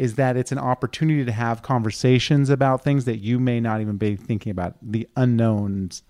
[0.00, 3.98] Is that it's an opportunity to have conversations about things that you may not even
[3.98, 6.02] be thinking about, the unknowns,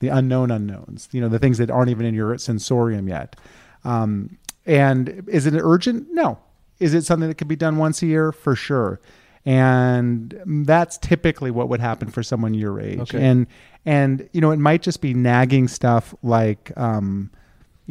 [0.00, 3.36] the unknown unknowns, you know, the things that aren't even in your sensorium yet.
[3.84, 6.08] Um, and is it urgent?
[6.10, 6.38] No.
[6.80, 8.30] Is it something that could be done once a year?
[8.30, 9.00] For sure.
[9.46, 13.00] And that's typically what would happen for someone your age.
[13.00, 13.24] Okay.
[13.24, 13.46] And
[13.86, 17.30] and you know, it might just be nagging stuff like um,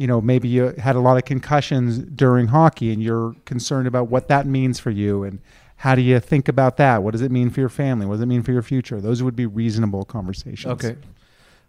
[0.00, 4.08] you know, maybe you had a lot of concussions during hockey and you're concerned about
[4.08, 5.40] what that means for you and
[5.76, 7.02] how do you think about that?
[7.02, 8.06] What does it mean for your family?
[8.06, 8.98] What does it mean for your future?
[8.98, 10.72] Those would be reasonable conversations.
[10.72, 10.96] Okay.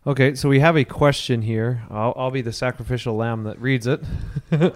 [0.07, 1.83] Okay, so we have a question here.
[1.91, 4.01] I'll, I'll be the sacrificial lamb that reads it.
[4.51, 4.73] It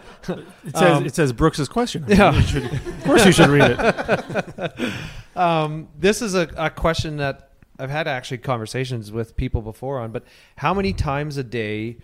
[0.76, 2.04] says, Um, it says Brooks's question.
[2.10, 2.40] Yeah.
[2.42, 4.74] Should- of course, you should read it.
[5.38, 10.12] Um, this is a, a question that I've had actually conversations with people before on,
[10.12, 10.24] but
[10.58, 11.98] how many times a day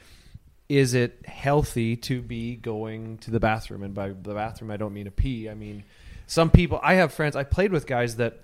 [0.72, 3.84] is it healthy to be going to the bathroom?
[3.84, 5.50] And by the bathroom, I don't mean a pee.
[5.50, 5.84] I mean,
[6.28, 8.40] some people, I have friends, I played with guys that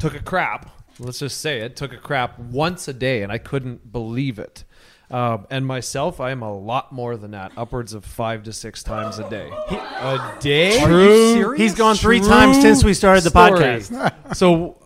[0.00, 0.68] took a crap.
[0.98, 4.64] Let's just say it took a crap once a day, and I couldn't believe it.
[5.08, 8.82] Um, and myself, I am a lot more than that, upwards of five to six
[8.82, 9.48] times a day.
[9.52, 10.80] A day?
[10.82, 11.52] True.
[11.52, 13.60] He's gone three True times since we started the story.
[13.60, 14.12] podcast.
[14.34, 14.82] So,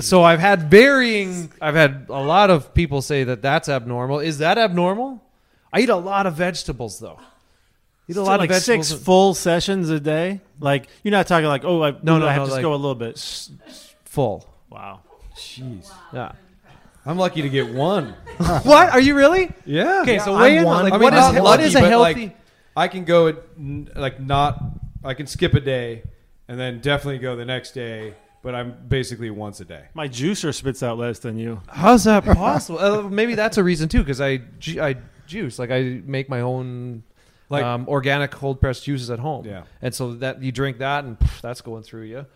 [0.00, 1.52] so I've had varying.
[1.60, 4.20] I've had a lot of people say that that's abnormal.
[4.20, 5.22] Is that abnormal?
[5.72, 7.18] I eat a lot of vegetables though.
[8.08, 8.88] Eat a So lot like of vegetables.
[8.88, 10.40] six full sessions a day.
[10.58, 12.74] Like you're not talking like, oh, I, No, no, I have no, to like- go
[12.74, 13.18] a little bit.
[14.04, 14.48] full.
[14.68, 15.00] Wow.
[15.36, 15.90] Jeez.
[16.12, 16.32] Yeah.
[17.06, 18.14] I'm lucky to get one.
[18.62, 18.90] what?
[18.90, 19.50] Are you really?
[19.64, 20.02] Yeah.
[20.02, 20.64] Okay, so I'm weigh in.
[20.64, 20.84] one.
[20.84, 22.20] Like, I mean, what is not what lucky, is a but, healthy?
[22.26, 22.36] like,
[22.76, 24.62] I can go at, n- like not.
[25.02, 26.02] I can skip a day,
[26.46, 28.14] and then definitely go the next day.
[28.42, 29.84] But I'm basically once a day.
[29.94, 31.62] My juicer spits out less than you.
[31.68, 32.78] How's that possible?
[32.78, 34.42] uh, maybe that's a reason too, because I
[34.78, 34.96] I
[35.30, 37.02] juice like I make my own
[37.48, 39.46] Like- um, organic cold pressed juices at home.
[39.46, 39.62] Yeah.
[39.80, 42.26] and so that you drink that and pff, that's going through you.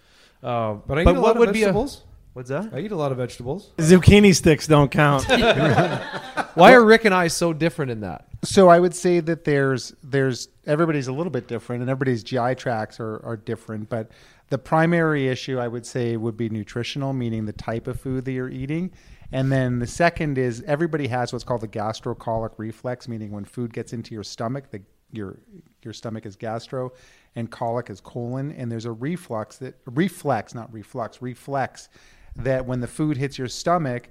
[0.42, 2.02] Uh, But I eat but a what lot would of be a vegetables.
[2.34, 2.70] what's that?
[2.72, 3.70] I eat a lot of vegetables.
[3.78, 5.24] Zucchini sticks don't count.
[6.54, 8.26] Why are Rick and I so different in that?
[8.44, 12.54] So I would say that there's there's everybody's a little bit different, and everybody's GI
[12.56, 13.88] tracks are, are different.
[13.88, 14.10] But
[14.50, 18.32] the primary issue I would say would be nutritional, meaning the type of food that
[18.32, 18.92] you're eating.
[19.34, 23.72] And then the second is everybody has what's called the gastrocolic reflex, meaning when food
[23.72, 25.40] gets into your stomach, the your
[25.82, 26.92] your stomach is gastro,
[27.34, 31.88] and colic is colon, and there's a reflux that reflex, not reflux, reflex
[32.36, 34.08] that when the food hits your stomach,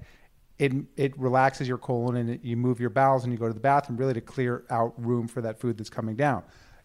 [0.59, 3.53] it it relaxes your colon and it, you move your bowels and you go to
[3.53, 6.43] the bathroom really to clear out room for that food that's coming down.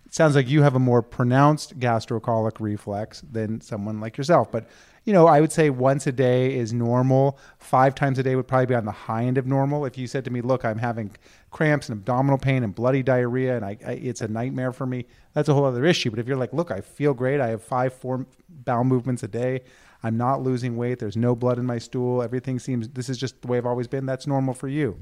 [0.09, 4.67] It sounds like you have a more pronounced gastrocolic reflex than someone like yourself, but
[5.05, 7.39] you know, I would say once a day is normal.
[7.59, 9.87] Five times a day would probably be on the high end of normal.
[9.87, 11.13] If you said to me, "Look, I'm having
[11.51, 15.07] cramps and abdominal pain and bloody diarrhea, and I, I, it's a nightmare for me,"
[15.33, 16.11] that's a whole other issue.
[16.11, 17.41] But if you're like, "Look, I feel great.
[17.41, 19.63] I have five, four bowel movements a day.
[20.03, 20.99] I'm not losing weight.
[20.99, 22.23] There's no blood in my stool.
[22.23, 22.89] Everything seems.
[22.89, 24.05] This is just the way I've always been.
[24.05, 24.99] That's normal for you."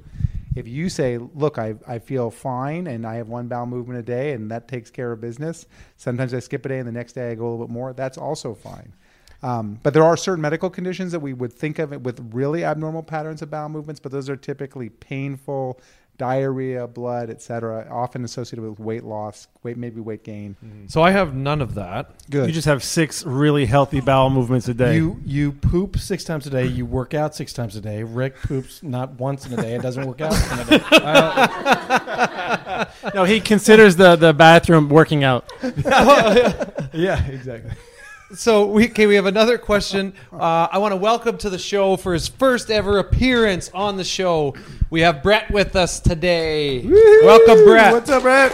[0.56, 4.02] If you say, "Look, I, I feel fine, and I have one bowel movement a
[4.02, 5.66] day, and that takes care of business,"
[5.96, 7.92] sometimes I skip a day, and the next day I go a little bit more.
[7.92, 8.92] That's also fine.
[9.42, 12.64] Um, but there are certain medical conditions that we would think of it with really
[12.64, 15.78] abnormal patterns of bowel movements, but those are typically painful,
[16.18, 20.56] diarrhea, blood, etc., often associated with weight loss, weight maybe weight gain.
[20.64, 20.86] Mm-hmm.
[20.88, 22.10] So I have none of that.
[22.30, 22.46] Good.
[22.48, 24.96] You just have six really healthy bowel movements a day.
[24.96, 26.66] You you poop six times a day.
[26.66, 28.02] You work out six times a day.
[28.02, 30.84] Rick poops not once in a day and doesn't work out in a day.
[33.14, 35.50] no, he considers the, the bathroom working out.
[35.62, 37.72] yeah, exactly.
[38.34, 39.06] So we okay.
[39.06, 40.12] We have another question.
[40.32, 44.04] Uh, I want to welcome to the show for his first ever appearance on the
[44.04, 44.56] show.
[44.90, 46.84] We have Brett with us today.
[46.84, 47.92] Welcome, Brett.
[47.92, 48.52] What's up, Brett?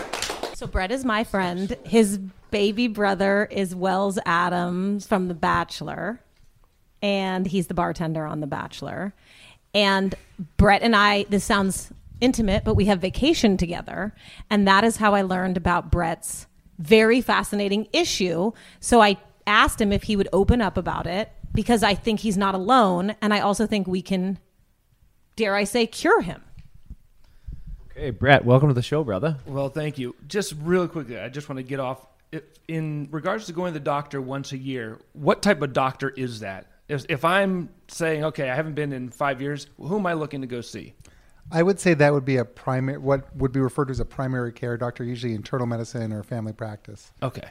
[0.55, 1.75] So Brett is my friend.
[1.85, 2.19] His
[2.51, 6.21] baby brother is Wells Adams from The Bachelor,
[7.01, 9.15] and he's the bartender on The Bachelor.
[9.73, 10.15] And
[10.59, 14.15] Brett and I, this sounds intimate, but we have vacation together,
[14.51, 16.47] and that is how I learned about Brett's
[16.79, 18.53] very fascinating issue.
[18.81, 22.37] So I asked him if he would open up about it because I think he's
[22.37, 24.39] not alone, and I also think we can,
[25.37, 26.43] dare I say, cure him.
[27.91, 28.45] Okay, Brett.
[28.45, 29.37] Welcome to the show, brother.
[29.47, 30.15] Well, thank you.
[30.27, 32.07] Just real quickly, I just want to get off.
[32.31, 36.09] If, in regards to going to the doctor once a year, what type of doctor
[36.09, 36.69] is that?
[36.89, 40.41] If, if I'm saying, okay, I haven't been in five years, who am I looking
[40.41, 40.95] to go see?
[41.51, 44.05] I would say that would be a primary, what would be referred to as a
[44.05, 47.13] primary care doctor, usually internal medicine or family practice.
[47.23, 47.49] Okay.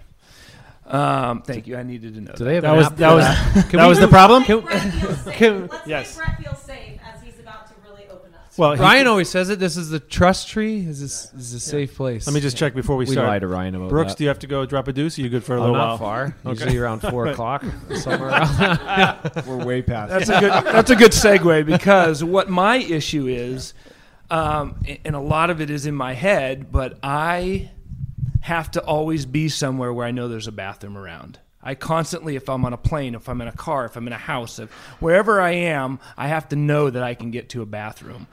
[0.86, 1.78] Um, thank you.
[1.78, 2.34] I needed to know.
[2.34, 2.44] Do that.
[2.44, 4.44] they have That an was app that for was Can that was the do- problem.
[4.44, 6.18] Can- Yes.
[6.18, 8.42] Make Brett feels safe as he's about to really open up.
[8.58, 9.60] Well, he- Ryan always says it.
[9.60, 10.80] This is the trust tree.
[10.86, 12.28] Is this, this is a safe place?
[12.28, 13.28] let me just check before we, We start.
[13.28, 14.18] lie to Ryan about Brooks, that.
[14.18, 15.18] do you have to go drop a deuce?
[15.18, 15.98] Are you good for a Oh, little not while?
[15.98, 16.36] far.
[16.46, 17.64] Usually around four o'clock,
[17.96, 19.32] somewhere around.
[19.48, 20.10] We're way past.
[20.12, 20.52] That's a good.
[20.52, 23.74] That's a good segue because what my issue is,
[24.30, 27.72] um, and a lot of it is in my head, but I
[28.42, 31.40] have to always be somewhere where I know there's a bathroom around.
[31.64, 34.14] I constantly, if I'm on a plane, if I'm in a car, if I'm in
[34.14, 37.62] a house, if wherever I am, I have to know that I can get to
[37.62, 38.28] a bathroom.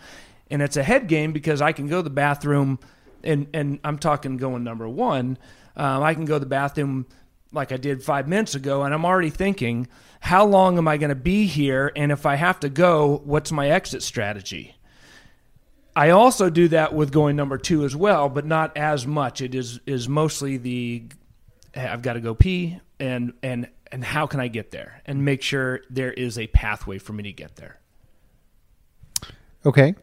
[0.50, 2.78] And it's a head game because I can go to the bathroom,
[3.22, 5.36] and, and I'm talking going number one.
[5.76, 7.06] Um, I can go to the bathroom
[7.52, 9.88] like I did five minutes ago, and I'm already thinking,
[10.20, 11.92] how long am I going to be here?
[11.94, 14.74] And if I have to go, what's my exit strategy?
[15.98, 19.40] I also do that with going number two as well, but not as much.
[19.40, 21.02] It is is mostly the
[21.74, 25.24] hey, I've got to go pee and and and how can I get there and
[25.24, 27.80] make sure there is a pathway for me to get there.
[29.66, 29.96] Okay.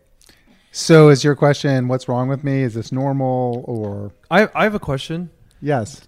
[0.74, 2.64] So is your question, what's wrong with me?
[2.64, 5.30] Is this normal or I, I have a question.
[5.62, 6.02] yes?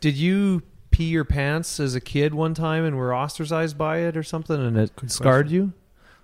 [0.00, 4.16] Did you pee your pants as a kid one time and were ostracized by it
[4.16, 5.74] or something, and it scarred you?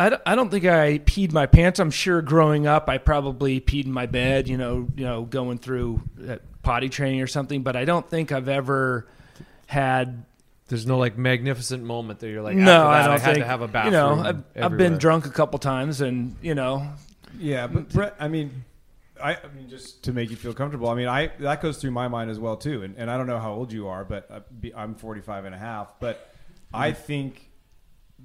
[0.03, 1.79] I don't, I don't think I peed my pants.
[1.79, 5.59] I'm sure growing up I probably peed in my bed, you know, you know, going
[5.59, 9.07] through uh, potty training or something, but I don't think I've ever
[9.67, 10.25] had
[10.67, 13.45] There's no like magnificent moment that you're like, no, after I don't I, had think
[13.45, 13.95] to have a bathroom.
[13.95, 16.89] You know, I've, I've been drunk a couple times, and you know,
[17.39, 18.65] Yeah, but Brett, I mean,
[19.23, 20.89] I, I mean, just to make you feel comfortable.
[20.89, 22.83] I mean, I that goes through my mind as well too.
[22.83, 26.01] And, and I don't know how old you are, but I'm 45 and a half.
[26.01, 26.35] But
[26.75, 27.52] I think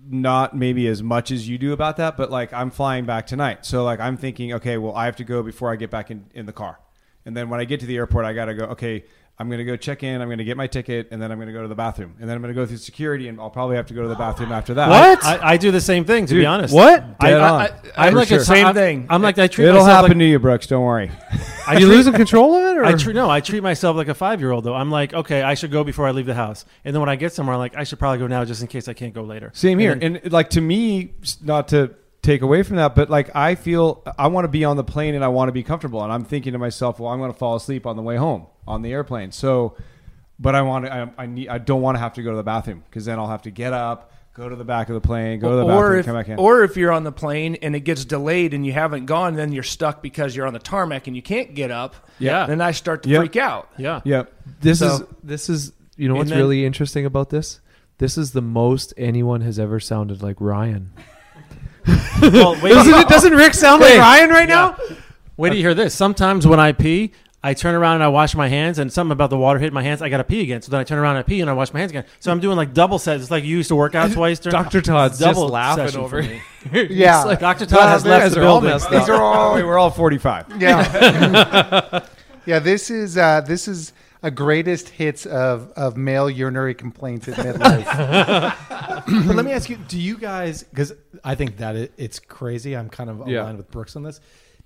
[0.10, 2.17] not maybe as much as you do about that.
[2.17, 5.24] But like, I'm flying back tonight, so like, I'm thinking, okay, well, I have to
[5.24, 6.80] go before I get back in in the car,
[7.26, 8.65] and then when I get to the airport, I gotta go.
[8.65, 9.04] Okay.
[9.40, 10.19] I'm going to go check in.
[10.19, 12.15] I'm going to get my ticket, and then I'm going to go to the bathroom,
[12.19, 14.08] and then I'm going to go through security, and I'll probably have to go to
[14.08, 14.90] the bathroom after that.
[15.23, 16.73] I, I do the same thing, to be honest.
[16.73, 17.19] what?
[17.19, 18.40] Dead I, I, I, am like sure.
[18.40, 19.06] a Same I'm- thing.
[19.12, 20.65] I'm like I treat It'll myself happen like, to you, Brooks.
[20.65, 21.12] Don't worry.
[21.67, 22.67] I Are you losing control of it?
[22.82, 22.86] Or?
[22.86, 24.75] I treat no, I treat myself like a five year old though.
[24.75, 27.15] I'm like, okay, I should go before I leave the house, and then when I
[27.15, 29.23] get somewhere, I'm like, I should probably go now just in case I can't go
[29.23, 29.52] later.
[29.54, 29.92] Same here.
[29.94, 33.56] And then- And, like to me, not to take away from that, but like I
[33.56, 36.04] feel I want to be on the plane and I want to be comfortable.
[36.04, 38.48] And I'm thinking to myself, well, I'm going to fall asleep on the way home
[38.67, 39.32] on the airplane.
[39.32, 39.78] So,
[40.40, 42.38] but I want to, I, I need, I don't want to have to go to
[42.38, 45.02] the bathroom because then I'll have to get up, go to the back of the
[45.02, 46.38] plane, go to the or bathroom, if, come back in.
[46.40, 49.52] or if you're on the plane and it gets delayed and you haven't gone, then
[49.52, 51.96] you're stuck because you're on the tarmac and you can't get up.
[52.19, 52.46] Yeah.
[52.46, 53.19] Then I start to Yeah.
[53.19, 53.67] freak out.
[53.77, 54.23] yeah, yeah.
[54.62, 57.60] This So- is this is You know what's then- really interesting about this?
[57.98, 60.92] This is the most anyone has ever sounded like Ryan.
[62.21, 63.08] Well, wait, Doesn't it?
[63.10, 64.77] Doesn't Rick sound like Ryan right now?
[65.38, 65.94] Wait till you hear this.
[65.96, 67.12] Sometimes when I pee,
[67.50, 69.81] I turn around and I wash my hands, and something about the water hit my
[69.81, 70.02] hands.
[70.02, 70.62] I got to pee again.
[70.62, 72.04] So then I turn around and I pee, and I wash my hands again.
[72.19, 73.21] So I'm doing like double sets.
[73.21, 74.39] It's like you used to work out twice.
[74.39, 74.81] During, Dr.
[74.81, 76.41] Todd's double just laughing over me.
[76.73, 77.23] Yeah.
[77.23, 77.65] like, Dr.
[77.65, 78.91] Todd Well, has you left guys the are all building.
[79.00, 80.62] These are all Wait, we're all 45.
[80.62, 82.06] Yeah.
[82.45, 83.93] yeah, this is uh, this is
[84.23, 87.85] a greatest hits of, of male urinary complaints at midlife.
[89.27, 90.63] but let me ask you: Do you guys?
[90.63, 90.91] Because
[91.23, 92.75] I think that it, it's crazy.
[92.75, 93.52] I'm kind of aligned Yeah.
[93.54, 94.19] with Brooks on this.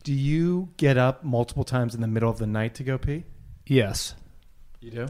[0.04, 3.24] Do you get up multiple times in the middle of the night to go pee?
[3.68, 4.16] Yes.
[4.80, 5.08] You do.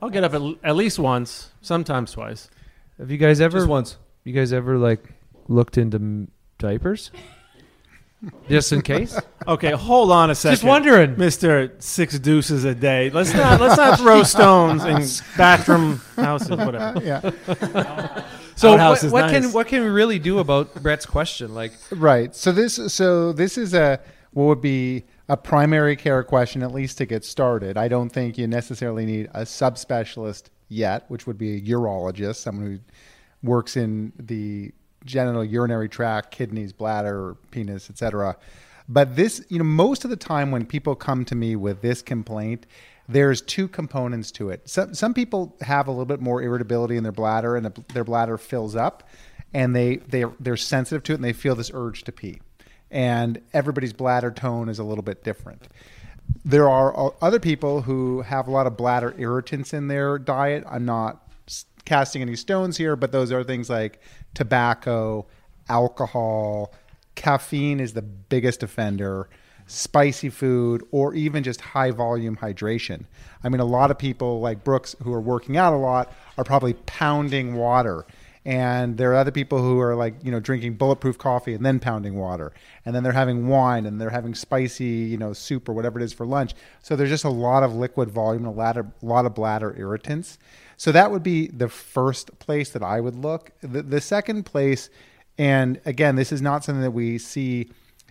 [0.00, 2.50] I'll get up at, at least once, sometimes twice.
[2.98, 3.96] Have you guys ever Just once.
[4.24, 5.12] You guys ever like
[5.48, 7.10] looked into m- diapers?
[8.48, 9.18] Just in case.
[9.48, 10.54] Okay, hold on a second.
[10.54, 11.16] Just wondering.
[11.18, 13.10] Mister Six Deuces a day.
[13.10, 15.04] Let's not let's not throw stones in
[15.36, 17.00] bathroom houses, whatever.
[17.04, 18.24] yeah.
[18.54, 19.42] So Outhouse what, is what nice.
[19.42, 21.54] can what can we really do about Brett's question?
[21.54, 22.34] Like, Right.
[22.34, 24.00] So this so this is a
[24.32, 27.76] what would be a primary care question at least to get started.
[27.76, 32.66] I don't think you necessarily need a subspecialist yet, which would be a urologist, someone
[32.66, 32.78] who
[33.42, 34.72] works in the
[35.04, 38.36] genital urinary tract, kidneys, bladder, penis, etc.
[38.88, 42.02] But this, you know, most of the time when people come to me with this
[42.02, 42.66] complaint,
[43.08, 44.68] there's two components to it.
[44.68, 48.04] Some some people have a little bit more irritability in their bladder, and the, their
[48.04, 49.08] bladder fills up,
[49.52, 52.40] and they they they're sensitive to it, and they feel this urge to pee.
[52.90, 55.68] And everybody's bladder tone is a little bit different.
[56.44, 60.64] There are uh, other people who have a lot of bladder irritants in their diet.
[60.68, 61.21] I'm not
[61.84, 64.00] casting any stones here, but those are things like
[64.34, 65.26] tobacco,
[65.68, 66.72] alcohol,
[67.14, 69.28] caffeine is the biggest offender,
[69.66, 73.04] spicy food, or even just high volume hydration.
[73.44, 76.44] I mean, a lot of people like Brooks who are working out a lot are
[76.44, 78.06] probably pounding water.
[78.44, 81.78] And there are other people who are like, you know, drinking bulletproof coffee and then
[81.78, 82.52] pounding water.
[82.84, 86.02] And then they're having wine and they're having spicy, you know, soup or whatever it
[86.02, 86.54] is for lunch.
[86.80, 89.76] So there's just a lot of liquid volume and a lot of, lot of bladder
[89.78, 90.38] irritants.
[90.82, 93.52] So that would be the first place that I would look.
[93.60, 94.90] The, the second place,
[95.38, 97.70] and again, this is not something that we see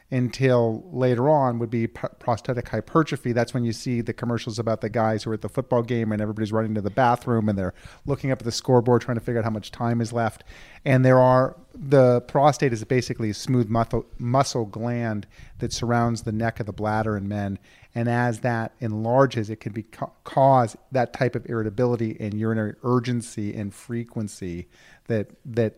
[0.09, 3.33] until later on would be p- prostatic hypertrophy.
[3.33, 6.13] That's when you see the commercials about the guys who are at the football game
[6.13, 7.73] and everybody's running to the bathroom and they're
[8.05, 10.45] looking up at the scoreboard trying to figure out how much time is left.
[10.85, 15.27] And there are the prostate is basically a smooth muscle, muscle gland
[15.59, 17.59] that surrounds the neck of the bladder in men.
[17.93, 22.75] And as that enlarges, it can be ca- cause that type of irritability and urinary
[22.83, 24.67] urgency and frequency
[25.07, 25.75] that that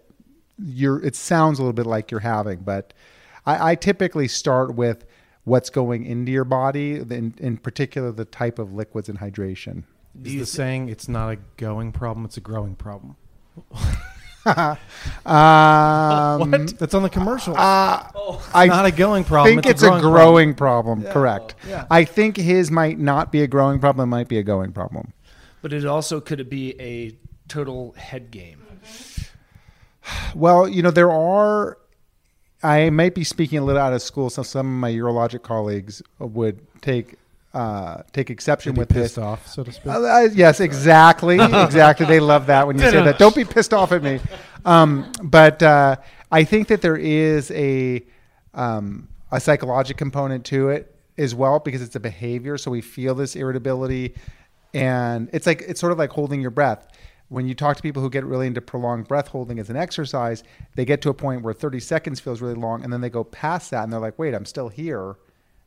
[0.60, 1.04] you're.
[1.04, 2.94] It sounds a little bit like you're having, but
[3.46, 5.06] I, I typically start with
[5.44, 9.84] what's going into your body, in, in particular the type of liquids and hydration.
[10.24, 13.16] Is the saying it's not a going problem; it's a growing problem.
[14.46, 14.78] Um,
[16.78, 17.56] That's on the commercial.
[17.56, 18.08] Uh,
[18.54, 19.56] I not a going problem.
[19.56, 21.04] think it's, a growing problem.
[21.04, 21.56] Correct.
[21.90, 24.10] I think his might not be a growing problem.
[24.10, 25.14] It might be a going problem.
[25.62, 27.16] But it also could it be a
[27.48, 28.60] total head game?
[30.36, 31.78] Well, you know, there are.
[32.62, 36.02] I might be speaking a little out of school, so some of my urologic colleagues
[36.20, 37.16] would take
[37.54, 39.24] uh, take exception with pissed this.
[39.24, 39.88] off, so to speak.
[39.88, 42.06] Uh, uh, yes, exactly, exactly.
[42.06, 43.20] They love that when you say that.
[43.20, 44.20] Don't be pissed off at me.
[44.66, 45.98] Um, but uh,
[46.32, 48.04] I think that there is a
[48.54, 52.58] um, a psychological component to it as well because it's a behavior.
[52.58, 54.16] So we feel this irritability,
[54.74, 56.88] and it's like it's sort of like holding your breath.
[57.30, 60.44] When you talk to people who get really into prolonged breath holding as an exercise,
[60.76, 63.24] they get to a point where 30 seconds feels really long, and then they go
[63.24, 65.16] past that, and they're like, "Wait, I'm still here."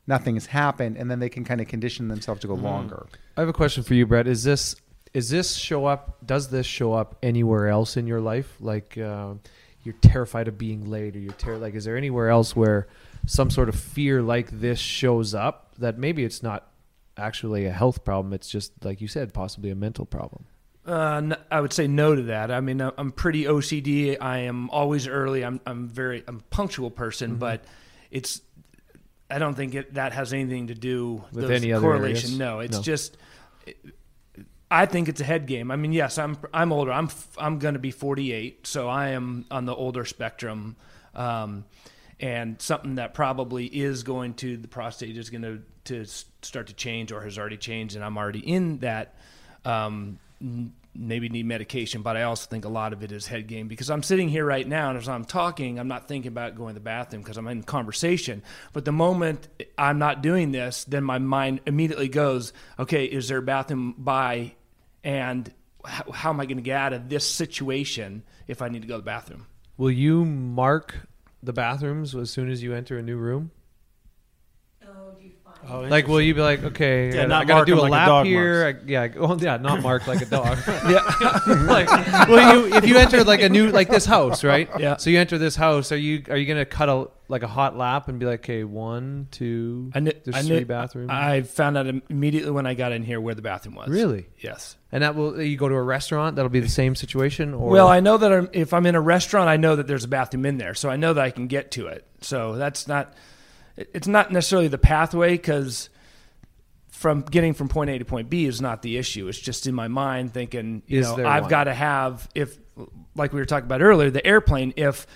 [0.07, 3.07] Nothing has happened, and then they can kind of condition themselves to go longer.
[3.37, 4.27] I have a question for you, Brett.
[4.29, 4.77] Is this
[5.15, 6.19] is this show up?
[6.25, 8.55] Does this show up anywhere else in your life?
[8.61, 9.35] Like uh,
[9.83, 12.87] you're terrified of being late, or you're ter- like, is there anywhere else where
[13.27, 15.75] some sort of fear like this shows up?
[15.79, 16.69] That maybe it's not
[17.17, 18.33] actually a health problem.
[18.33, 20.45] It's just like you said, possibly a mental problem.
[20.87, 22.53] Uh, n- I would say no to that.
[22.53, 24.17] I mean, I- I'm pretty OCD.
[24.21, 25.45] I am always early.
[25.45, 27.39] I'm I'm very I'm a punctual person, Mm-hmm.
[27.41, 27.65] but
[28.13, 28.41] it's
[29.31, 32.31] I don't think it, that has anything to do With those any other correlation.
[32.31, 32.39] areas?
[32.39, 32.83] No, it's No.
[32.83, 33.17] just.
[34.71, 35.71] I think it's a head game.
[35.71, 36.93] I mean, yes, I'm I'm older.
[36.93, 37.09] I'm
[37.39, 40.77] I'm going to be 48, so I am on the older spectrum,
[41.15, 41.65] um,
[42.19, 46.05] and something that probably is going to the prostate is going to to
[46.43, 49.15] start to change or has already changed, and I'm already in that.
[49.65, 50.19] Um,
[50.99, 53.91] maybe need medication, but I also think a lot of it is head game because
[53.91, 56.81] I'm sitting here right now and as I'm talking, I'm not thinking about going to
[56.81, 58.43] the bathroom because I'm in conversation.
[58.73, 63.39] But the moment I'm not doing this, then my mind immediately goes, okay, is there
[63.39, 64.55] a bathroom by?
[65.05, 65.53] And
[65.85, 68.89] how, how am I going to get out of this situation if I need to
[68.89, 69.47] go to the bathroom?
[69.77, 71.07] Will you mark
[71.43, 73.51] the bathrooms as soon as you enter a new room?
[75.69, 77.91] Oh, Like, will you be like, okay, Yeah, I, not I gotta do a like
[77.91, 78.67] lap dog here?
[78.81, 80.59] I, yeah, well, yeah, not mark like a dog.
[80.67, 81.01] yeah,
[81.47, 84.69] like, will you if you enter like a new like this house, right?
[84.79, 84.97] Yeah.
[84.97, 85.93] So you enter this house.
[85.93, 88.63] Are you are you gonna cut a like a hot lap and be like, okay,
[88.63, 91.11] one, two, I kn- there's I three bathrooms.
[91.11, 93.89] I found out immediately when I got in here where the bathroom was.
[93.89, 94.27] Really?
[94.39, 94.77] Yes.
[94.93, 96.37] and that will you go to a restaurant?
[96.37, 97.53] That'll be the same situation.
[97.53, 100.05] Or Well, I know that I'm, if I'm in a restaurant, I know that there's
[100.05, 102.05] a bathroom in there, so I know that I can get to it.
[102.21, 103.13] So that's not.
[103.77, 105.89] It- It's not necessarily the pathway because
[106.91, 109.29] from getting from point A to point B is not the issue.
[109.29, 112.59] It's just in my mind thinking, you Is know, I've got to have if,
[113.15, 114.73] like we were talking about earlier, the airplane.
[114.77, 115.07] If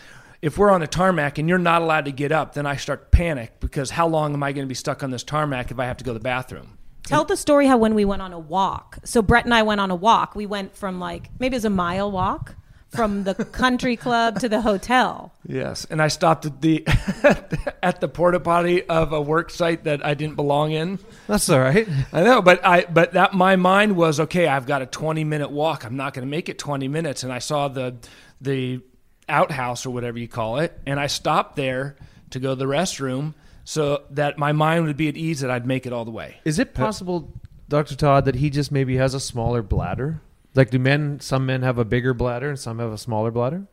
[0.43, 3.11] if we're on a tarmac and you're not allowed to get up, then I start
[3.13, 5.79] to panic because how long am I going to be stuck on this tarmac if
[5.79, 6.79] I have to go to the bathroom?
[7.05, 8.99] Tell the story how when we went on a walk.
[9.05, 10.35] So Brett and I went on a walk.
[10.37, 12.55] We went from like maybe it was a mile walk
[12.91, 15.33] from the country club to the hotel.
[15.47, 16.85] Yes, and I stopped at the
[17.83, 20.99] at the porta potty of a work site that I didn't belong in.
[21.27, 21.89] that's all right.
[22.13, 24.47] I know, but I but that my mind was okay.
[24.49, 25.85] I've got a twenty minute walk.
[25.85, 27.23] I'm not going to make it twenty minutes.
[27.23, 27.97] And I saw the
[28.41, 28.81] the
[29.29, 31.97] outhouse or whatever you call it, and I stopped there
[32.31, 33.35] to go to the restroom
[33.65, 36.39] so that my mind would be at ease that I'd make it all the way.
[36.45, 37.33] Is it possible,
[37.69, 40.21] Doctor Todd, that he just maybe has a smaller bladder?
[40.55, 41.21] Like, do men?
[41.21, 43.67] Some men have a bigger bladder and some have a smaller bladder.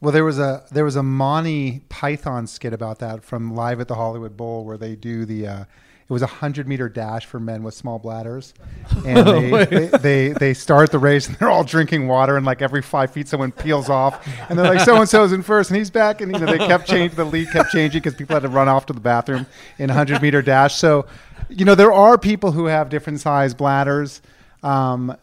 [0.00, 3.88] Well, there was a there was a Monty Python skit about that from Live at
[3.88, 5.64] the Hollywood Bowl where they do the uh,
[6.06, 8.52] it was a hundred meter dash for men with small bladders,
[9.06, 12.60] and they, they, they they start the race and they're all drinking water and like
[12.60, 15.78] every five feet someone peels off and they're like so and so's in first and
[15.78, 18.42] he's back and you know they kept changing the lead kept changing because people had
[18.42, 19.46] to run off to the bathroom
[19.78, 20.74] in a hundred meter dash.
[20.74, 21.06] So
[21.48, 24.20] you know there are people who have different size bladders.
[24.64, 25.14] Um,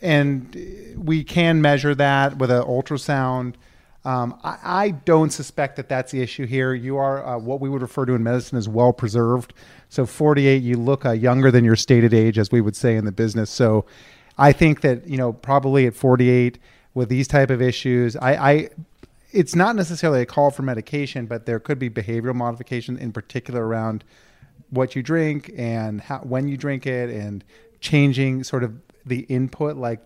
[0.00, 3.56] and we can measure that with an ultrasound.
[4.06, 6.72] Um, I, I don't suspect that that's the issue here.
[6.72, 9.52] You are uh, what we would refer to in medicine as well preserved.
[9.90, 13.04] So 48, you look uh, younger than your stated age, as we would say in
[13.04, 13.50] the business.
[13.50, 13.84] So
[14.38, 16.58] I think that you know probably at 48
[16.94, 18.70] with these type of issues, I, I
[19.30, 23.66] it's not necessarily a call for medication, but there could be behavioral modification in particular
[23.66, 24.04] around
[24.70, 27.44] what you drink and how, when you drink it and
[27.80, 28.72] changing sort of
[29.06, 30.00] the input like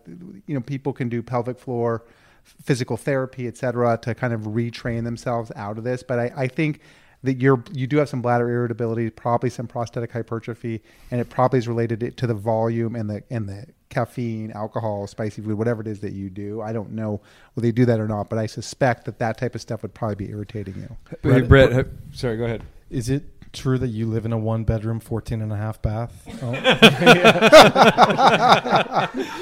[0.46, 2.04] you know people can do pelvic floor
[2.44, 6.02] physical therapy et cetera to kind of retrain themselves out of this.
[6.02, 6.80] But i, I think
[7.22, 11.58] that you're you do have some bladder irritability probably some prostatic hypertrophy and it probably
[11.58, 15.86] is related to the volume and the and the caffeine alcohol spicy food whatever it
[15.88, 16.60] is that you do.
[16.62, 17.20] I don't know
[17.54, 19.94] whether they do that or not but i suspect that that type of stuff would
[19.94, 20.96] probably be irritating you.
[21.22, 22.62] Brett, Brett have- sorry, go ahead.
[22.90, 26.26] Is it true that you live in a one bedroom, 14 and a half bath?
[26.42, 26.52] Oh.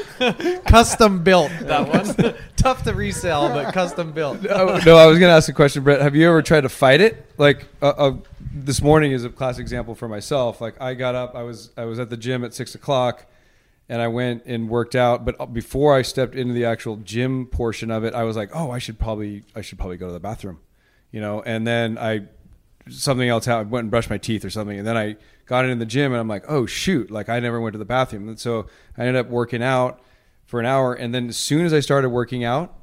[0.66, 2.34] Custom built that one.
[2.56, 4.44] Tough to resell, but custom built.
[4.50, 6.00] Oh, no, I was going to ask a question, Brett.
[6.00, 7.24] Have you ever tried to fight it?
[7.38, 8.16] Like uh, uh,
[8.52, 10.60] this morning is a classic example for myself.
[10.60, 13.26] Like I got up, I was I was at the gym at six o'clock,
[13.88, 15.24] and I went and worked out.
[15.24, 18.70] But before I stepped into the actual gym portion of it, I was like, oh,
[18.72, 20.58] I should probably I should probably go to the bathroom,
[21.12, 21.42] you know.
[21.42, 22.22] And then I
[22.90, 23.68] something else happened.
[23.68, 25.16] I went and brushed my teeth or something, and then I
[25.46, 27.84] got into the gym, and I'm like, oh shoot, like I never went to the
[27.84, 28.28] bathroom.
[28.28, 28.66] And so
[28.96, 30.00] I ended up working out
[30.46, 32.74] for an hour, and then as soon as I started working out,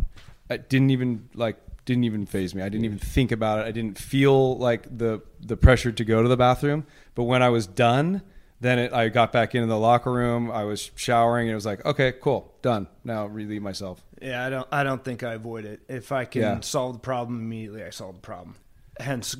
[0.49, 2.61] it didn't even like didn't even phase me.
[2.63, 3.65] I didn't even think about it.
[3.67, 6.85] I didn't feel like the the pressure to go to the bathroom.
[7.13, 8.21] But when I was done,
[8.59, 10.49] then it, I got back into the locker room.
[10.51, 12.87] I was showering, and it was like, okay, cool, done.
[13.03, 14.03] Now relieve myself.
[14.21, 14.67] Yeah, I don't.
[14.71, 15.81] I don't think I avoid it.
[15.87, 16.59] If I can Yeah.
[16.61, 18.55] solve the problem immediately, I solve the problem.
[18.99, 19.35] Hence,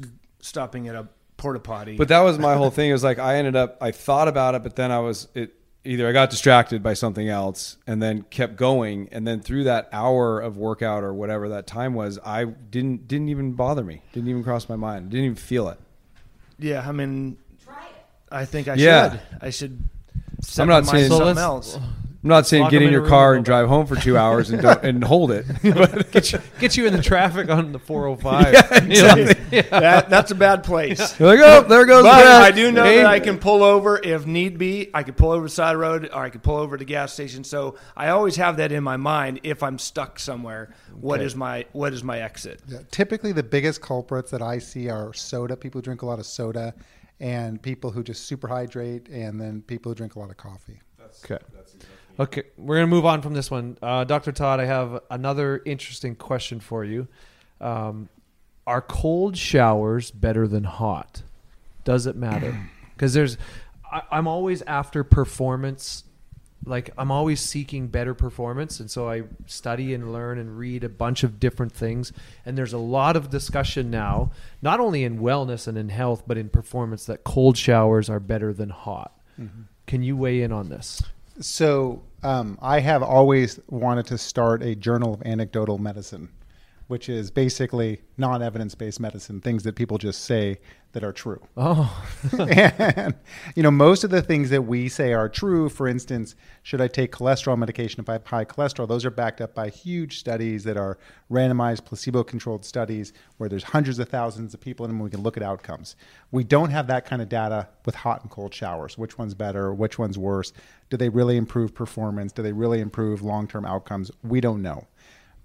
[0.46, 1.98] stopping at a porta potty.
[1.98, 2.90] But that was my whole thing.
[2.90, 5.54] It was like I ended up I thought about it, but then I was it
[5.84, 9.88] either I got distracted by something else and then kept going and then through that
[9.92, 14.02] hour of workout or whatever that time was, I didn't didn't even bother me.
[14.14, 15.10] Didn't even cross my mind.
[15.12, 15.80] Didn't even feel it.
[16.58, 17.38] yeah, I mean,
[18.32, 19.12] I think I Yeah.
[19.12, 19.20] should.
[19.42, 19.90] I should.
[20.60, 21.80] I'm not set saying- my- So something let's- else.
[22.26, 24.50] I'm not saying get in in your car and and drive home for two hours
[24.50, 25.46] and don't, and hold it.
[25.62, 28.54] But Get you, get you in the traffic on the 405.
[28.54, 29.62] yeah, exactly.
[29.70, 31.20] that, that's a bad place.
[31.20, 32.42] You're like, oh, there goes But Brett.
[32.42, 32.98] I do know Hey.
[32.98, 34.90] that I can pull over if need be.
[34.92, 36.86] I could pull over the side the road, or I could pull over to the
[36.90, 37.44] gas station.
[37.44, 39.42] So I always have that in my mind.
[39.44, 42.60] If I'm stuck somewhere, what is my what is my exit?
[42.68, 45.56] Yeah, typically, the biggest culprits that I see are soda.
[45.56, 46.74] People who drink a lot of soda,
[47.20, 50.82] and people who just super hydrate, and then people who drink a lot of coffee.
[51.24, 51.44] Okay.
[52.18, 54.60] Okay, we're gonna move on from this one, uh, Doctor Todd.
[54.60, 57.08] I have another interesting question for you.
[57.60, 58.10] Um,
[58.66, 61.24] are cold showers better than hot?
[61.84, 62.58] Does it matter?
[62.96, 63.38] Because there's,
[63.92, 66.06] I, I'm always after performance
[66.66, 70.90] like I'm always seeking better performance, and so I study and learn and read a
[70.90, 72.12] bunch of different things.
[72.46, 76.38] And there's a lot of discussion now, not only in wellness and in health, but
[76.38, 79.12] in performance, that cold showers are better than hot.
[79.86, 81.04] Can you weigh in on this?
[81.40, 86.30] So um, I have always wanted to start a journal of anecdotal medicine,
[86.88, 90.60] which is basically non-evidence-based medicine, things that people just say
[90.96, 91.42] that are true.
[91.58, 92.06] Oh,
[92.40, 93.14] and
[93.54, 95.68] you know, most of the things that we say are true.
[95.68, 98.88] For instance, should I take cholesterol medication if I have high cholesterol?
[98.88, 100.98] Those are backed up by huge studies that are
[101.30, 105.02] randomized, placebo-controlled studies where there's hundreds of thousands of people in them.
[105.02, 105.98] And we can look at outcomes.
[106.32, 108.98] We don't have that kind of data with hot and cold showers.
[108.98, 109.74] Which one's better?
[109.74, 110.54] Which one's worse?
[110.90, 112.32] Do they really improve performance?
[112.32, 114.12] Do they really improve long-term outcomes?
[114.24, 114.88] We don't know.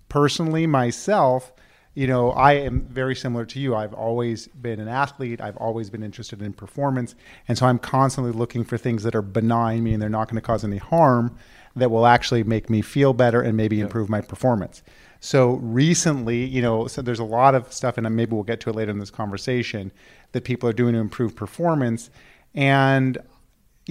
[0.09, 1.53] Personally myself
[1.95, 3.75] you know i am very similar to you.
[3.75, 5.41] I've always been an athlete.
[5.41, 7.15] I've always been interested in performance.
[7.49, 10.47] And so i'm constantly looking for things that are benign meaning they're not going to
[10.47, 11.37] cause any harm
[11.77, 14.83] that will actually make me feel better and maybe improve my performance.
[15.21, 18.71] So recently you know so there's a lot of stuff and maybe we'll get to
[18.71, 19.91] it later in this conversation
[20.33, 22.11] that people are doing to improve performance.
[22.55, 23.19] And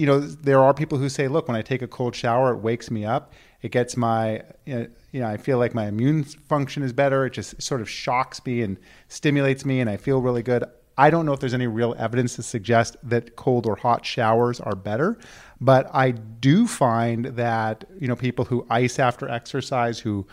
[0.00, 2.60] you know, there are people who say, look, when I take a cold shower, it
[2.60, 3.34] wakes me up.
[3.60, 7.26] It gets my, you know, I feel like my immune function is better.
[7.26, 8.78] It just sort of shocks me and
[9.08, 10.64] stimulates me, and I feel really good.
[10.96, 14.58] I don't know if there's any real evidence to suggest that cold or hot showers
[14.58, 15.18] are better,
[15.60, 20.26] but I do find that, you know, people who ice after exercise, who,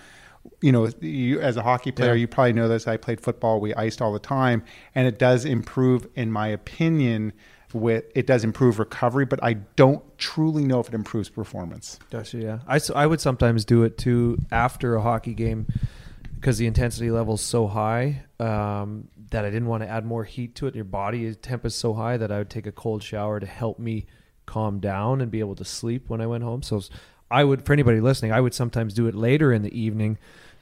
[0.62, 2.88] you know, you, as a hockey player, you probably know this.
[2.88, 3.60] I played football.
[3.60, 4.64] We iced all the time,
[4.96, 7.34] and it does improve, in my opinion,
[7.74, 12.00] with it does improve recovery, but I don't truly know if it improves performance.
[12.10, 12.38] Gotcha.
[12.38, 15.68] Yeah, I, I would sometimes do it too after a hockey game
[16.36, 20.24] because the intensity level is so high um, that I didn't want to add more
[20.24, 20.76] heat to it.
[20.76, 23.80] Your body temp is so high that I would take a cold shower to help
[23.80, 24.06] me
[24.46, 26.62] calm down and be able to sleep when I went home.
[26.62, 26.82] So
[27.30, 30.18] I would, for anybody listening, I would sometimes do it later in the evening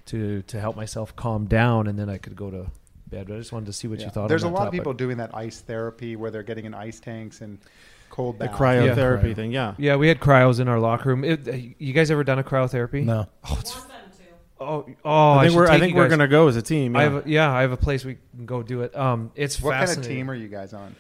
[0.07, 2.67] to to help myself calm down, and then I could go to
[3.09, 3.27] bed.
[3.27, 4.05] But I just wanted to see what Yeah.
[4.05, 4.21] you thought.
[4.21, 4.29] Of it.
[4.29, 6.73] There's a on that lot of people doing that ice therapy where they're getting in
[6.73, 7.57] ice tanks and
[8.09, 9.33] cold The cryotherapy Yeah.
[9.33, 9.73] thing, yeah.
[9.77, 11.23] Yeah, we had cryos in our locker room.
[11.23, 13.03] It, you guys ever done a cryotherapy?
[13.03, 13.27] No.
[14.57, 16.95] Oh, oh, I think should we're I think we're gonna go as a team.
[16.95, 17.09] I Yeah.
[17.11, 18.95] have a, yeah, I have a place we can go do it.
[18.95, 20.95] Um, it's What kind of team are you guys on?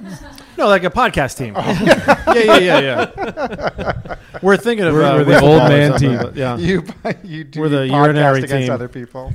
[0.58, 1.54] no, like a podcast team.
[2.34, 4.16] yeah, yeah, yeah, yeah.
[4.42, 6.18] We're thinking of We're- uh, we're the old man team.
[6.34, 6.56] Yeah.
[6.56, 6.84] You
[7.22, 8.72] you do We're the podcast urinary against team.
[8.72, 9.32] other people.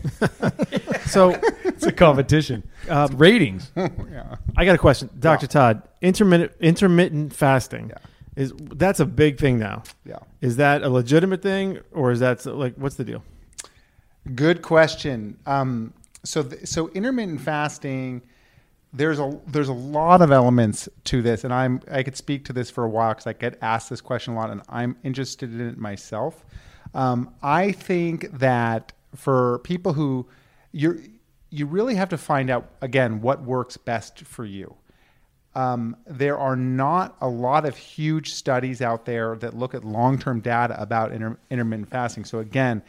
[1.05, 1.29] So
[1.63, 2.63] It's a competition.
[2.87, 3.71] It's ratings.
[3.75, 4.35] yeah.
[4.57, 5.49] I got a question, Doctor Yeah.
[5.49, 5.81] Todd.
[6.01, 7.97] Intermittent intermittent fasting Yeah.
[8.43, 9.83] is that's a big thing now.
[10.05, 10.17] Yeah.
[10.41, 13.23] Is that a legitimate thing, or is that like what's the deal?
[14.35, 15.37] Good question.
[15.45, 15.93] Um,
[16.23, 18.21] so, th- so intermittent fasting,
[18.97, 22.53] there's a there's a lot of elements to this, and I'm I could speak to
[22.53, 25.53] this for a while because I get asked this question a lot, and I'm interested
[25.53, 26.45] in it myself.
[26.93, 30.27] Um, I think that for people who
[30.71, 31.01] you
[31.49, 34.75] you really have to find out again what works best for you.
[35.55, 40.41] Um, there are not a lot of huge studies out there that look at long-term
[40.41, 42.25] data about inter- intermittent fasting.
[42.25, 42.83] So again,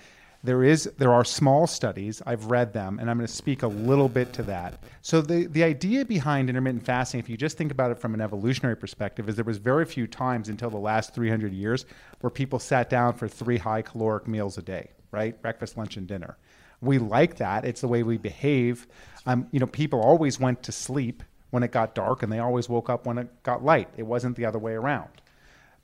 [0.44, 2.22] there is there are small studies.
[2.24, 4.82] I've read them, and I'm going to speak a little bit to that.
[5.02, 8.20] So the the idea behind intermittent fasting, if you just think about it from an
[8.20, 11.86] evolutionary perspective, is there was very few times until the last 300 years
[12.20, 15.40] where people sat down for three high caloric meals a day, right?
[15.42, 16.36] Breakfast, lunch, and dinner.
[16.80, 17.64] We like that.
[17.64, 18.86] It's the way we behave.
[19.26, 22.68] Um, you know, people always went to sleep when it got dark, and they always
[22.68, 23.88] woke up when it got light.
[23.96, 25.10] It wasn't the other way around.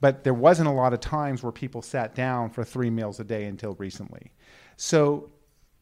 [0.01, 3.25] But there wasn't a lot of times where people sat down for three meals a
[3.25, 4.33] day until recently.
[4.77, 5.31] So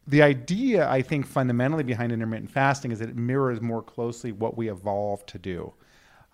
[0.07, 4.57] the idea, I think, fundamentally behind intermittent fasting is that it mirrors more closely what
[4.57, 5.73] we evolved to do.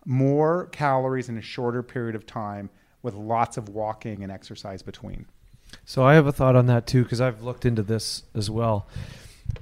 [0.06, 2.70] More calories in a shorter period of time
[3.02, 5.26] with lots of walking and exercise between.
[5.86, 8.88] So I have a thought on that too because I've looked into this as well.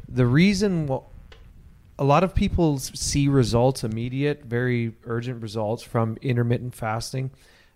[0.08, 0.90] The reason
[2.00, 7.32] a lot of people see results immediate, very urgent results from intermittent fasting.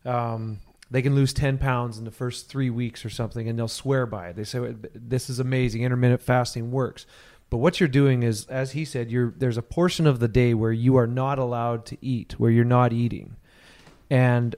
[0.06, 0.60] Um,
[0.92, 4.06] they can lose 10 pounds in the first three weeks or something and they'll swear
[4.06, 4.36] by it.
[4.36, 5.84] They say, This is amazing.
[5.84, 7.06] Intermittent fasting works.
[7.50, 10.54] But what you're doing is, as he said, you're, there's a portion of the day
[10.54, 13.36] where you are not allowed to eat, where you're not eating.
[14.10, 14.56] And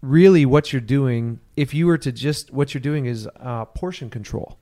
[0.00, 4.08] really, what you're doing, if you were to just, what you're doing is uh, portion
[4.08, 4.58] control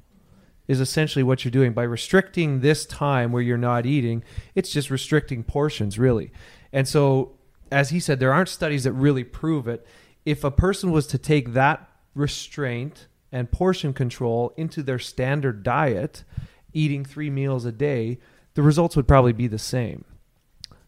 [0.68, 4.22] is essentially what you're doing by restricting this time where you're not eating
[4.54, 6.30] it's just restricting portions really
[6.72, 7.32] and so
[7.72, 9.86] as he said there aren't studies that really prove it
[10.28, 16.24] if a person was to take that restraint and portion control into their standard diet
[16.72, 18.18] eating 3 meals a day
[18.54, 20.04] the results would probably be the same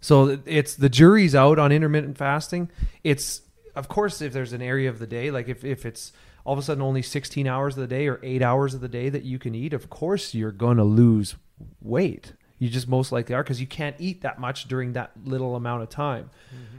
[0.01, 2.71] so it's the jury's out on intermittent fasting.
[3.05, 3.43] It's
[3.77, 6.13] of course if there's an area of the day like if, if it's
[6.45, 8.89] all of a sudden only 16 hours of the day or 8 hours of the
[8.89, 11.37] day that you can eat, of course you're going to lose
[11.83, 12.33] weight.
[12.61, 15.83] You just most likely are because you can't eat that much during that little amount
[15.83, 16.31] of time.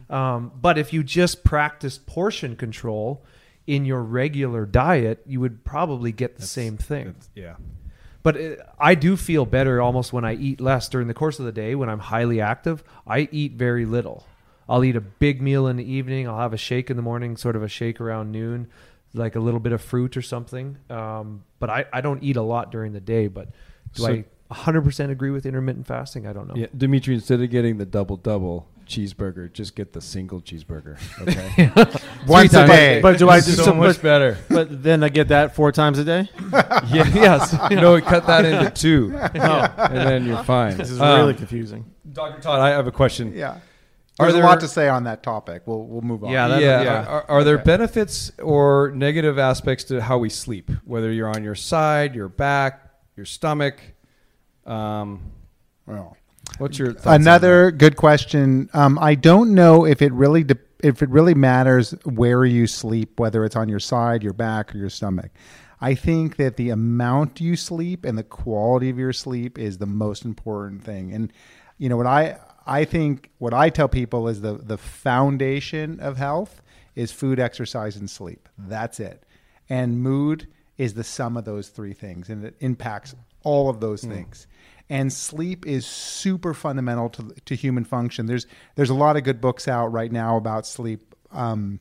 [0.09, 3.25] Um, but if you just practice portion control
[3.67, 7.15] in your regular diet, you would probably get the same thing.
[7.35, 7.55] Yeah.
[8.23, 11.45] But uh, I do feel better almost when I eat less during the course of
[11.45, 11.73] the day.
[11.75, 14.25] When I'm highly active, I eat very little.
[14.69, 16.27] I'll eat a big meal in the evening.
[16.27, 18.67] I'll have a shake in the morning, sort of a shake around noon,
[19.13, 20.77] like a little bit of fruit or something.
[20.89, 23.27] Um, but I, I don't eat a lot during the day.
[23.27, 23.47] But
[23.95, 26.27] do So- I 100% agree with intermittent fasting?
[26.27, 26.55] I don't know.
[26.55, 30.97] Yeah, Dimitri, instead of getting the double double cheeseburger, just get the single cheeseburger.
[31.21, 31.69] Okay.
[32.27, 33.01] Once a times- day.
[33.01, 34.37] But do I do so so much better.
[34.49, 36.29] But then I get that four times a day.
[36.51, 37.55] yeah, yes.
[37.71, 40.77] No, cut that into two, and then you're fine.
[40.77, 41.85] This is Um, really confusing.
[42.11, 42.41] Dr.
[42.41, 43.33] Todd, I have a question.
[43.33, 43.59] yeah.
[44.19, 45.63] Are There's there- a lot to say on that topic.
[45.65, 46.31] We'll we'll move on.
[46.31, 46.83] Yeah, that- yeah.
[46.83, 47.05] yeah.
[47.05, 47.63] Are, are there Okay.
[47.63, 50.69] benefits or negative aspects to how we sleep?
[50.83, 53.79] Whether you're on your side, your back, your stomach.
[54.65, 55.31] Um,
[55.85, 56.17] Well,
[56.57, 58.69] what's your Another good question.
[58.73, 63.19] Um, I don't know if it really de- if it really matters where you sleep,
[63.19, 65.31] whether it's on your side, your back, or your stomach.
[65.79, 69.87] I think that the amount you sleep and the quality of your sleep is the
[69.87, 71.11] most important thing.
[71.11, 71.33] And
[71.77, 76.17] you know what I I think what I tell people is the the foundation of
[76.17, 76.61] health
[76.95, 78.47] is food, exercise, and sleep.
[78.57, 79.23] That's it.
[79.69, 80.47] And mood
[80.77, 84.47] is the sum of those three things, and it impacts all of those things.
[84.91, 88.25] And sleep is super fundamental to to human function.
[88.25, 91.15] There's there's a lot of good books out right now about sleep.
[91.31, 91.79] Um,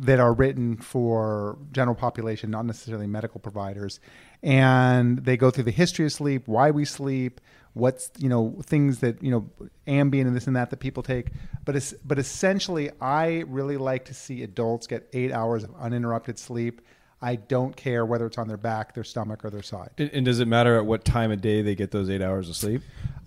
[0.00, 4.00] that are written for general population, not necessarily medical providers,
[4.42, 7.38] and they go through the history of sleep, why we sleep,
[7.74, 9.48] what's you know things that you know
[9.86, 11.28] Ambien and this and that that people take.
[11.64, 16.38] But es- but essentially, I really like to see adults get eight hours of uninterrupted
[16.38, 16.80] sleep.
[17.22, 19.90] I don't care whether it's on their back, their stomach, or their side.
[19.98, 22.48] And, and does it matter at what time of day they get those eight hours
[22.48, 22.82] of sleep?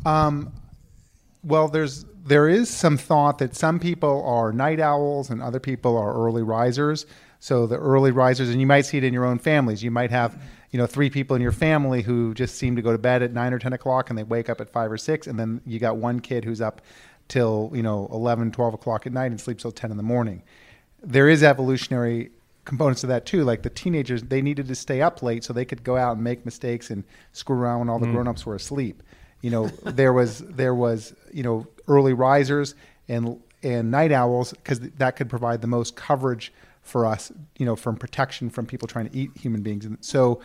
[0.06, 0.52] Um,
[1.44, 5.98] well, there's there is some thought that some people are night owls and other people
[5.98, 7.06] are early risers.
[7.40, 9.84] So the early risers, and you might see it in your own families.
[9.84, 10.42] You might have,
[10.72, 13.34] you know, three people in your family who just seem to go to bed at
[13.34, 15.78] nine or ten o'clock, and they wake up at five or six, and then you
[15.78, 16.82] got one kid who's up
[17.28, 20.42] till you know 11, 12 o'clock at night and sleeps till ten in the morning.
[21.02, 22.32] There is evolutionary
[22.66, 23.44] components of that too.
[23.44, 26.24] Like the teenagers, they needed to stay up late so they could go out and
[26.24, 28.14] make mistakes and screw around when all the mm.
[28.14, 29.04] grown-ups were asleep.
[29.42, 32.76] You know there was there was you know early risers
[33.08, 37.76] and and night owls because that could provide the most coverage for us you know
[37.76, 39.86] from protection from people trying to eat human beings.
[39.86, 40.42] And so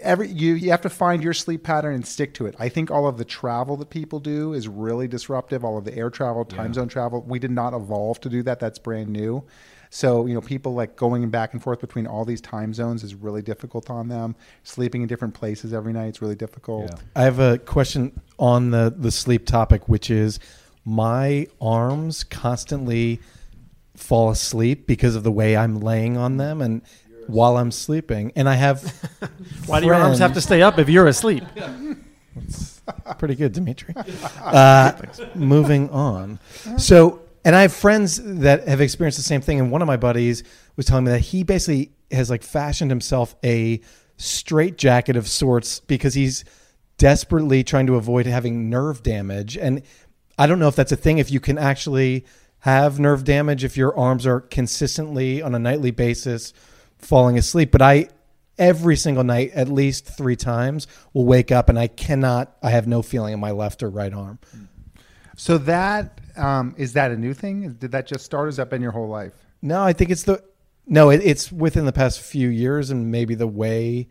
[0.00, 2.56] every you you have to find your sleep pattern and stick to it.
[2.58, 5.96] I think all of the travel that people do is really disruptive all of the
[5.96, 7.22] air travel time zone travel.
[7.22, 8.58] We did not evolve to do that.
[8.58, 9.44] That's brand new
[9.94, 13.14] so, you know, people like going back and forth between all these time zones is
[13.14, 14.34] really difficult on them.
[14.62, 16.88] Sleeping in different places every night is really difficult.
[16.88, 16.96] Yeah.
[17.14, 20.40] I have a question on the the sleep topic, which is
[20.86, 23.20] my arms constantly
[23.94, 26.80] fall asleep because of the way I'm laying on them and
[27.26, 28.32] while I'm sleeping.
[28.34, 28.82] And I have
[29.66, 31.44] Why do your arms have to stay up if you're asleep?
[33.18, 33.94] Pretty good, Dimitri.
[34.40, 34.92] Uh,
[35.34, 36.38] moving on.
[36.78, 39.58] So, and I have friends that have experienced the same thing.
[39.58, 40.42] And one of my buddies
[40.76, 43.80] was telling me that he basically has like fashioned himself a
[44.16, 46.44] straight jacket of sorts because he's
[46.98, 49.56] desperately trying to avoid having nerve damage.
[49.56, 49.82] And
[50.38, 52.24] I don't know if that's a thing, if you can actually
[52.60, 56.52] have nerve damage if your arms are consistently on a nightly basis
[56.96, 57.72] falling asleep.
[57.72, 58.08] But I,
[58.56, 62.86] every single night, at least three times, will wake up and I cannot, I have
[62.86, 64.38] no feeling in my left or right arm.
[65.36, 67.72] So that um, is that a new thing?
[67.74, 68.44] Did that just start?
[68.44, 69.32] Or has that been your whole life?
[69.60, 70.42] No, I think it's the,
[70.86, 74.08] no, it, it's within the past few years and maybe the way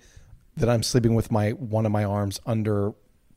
[0.58, 2.94] that I'm sleeping with my, one of my arms under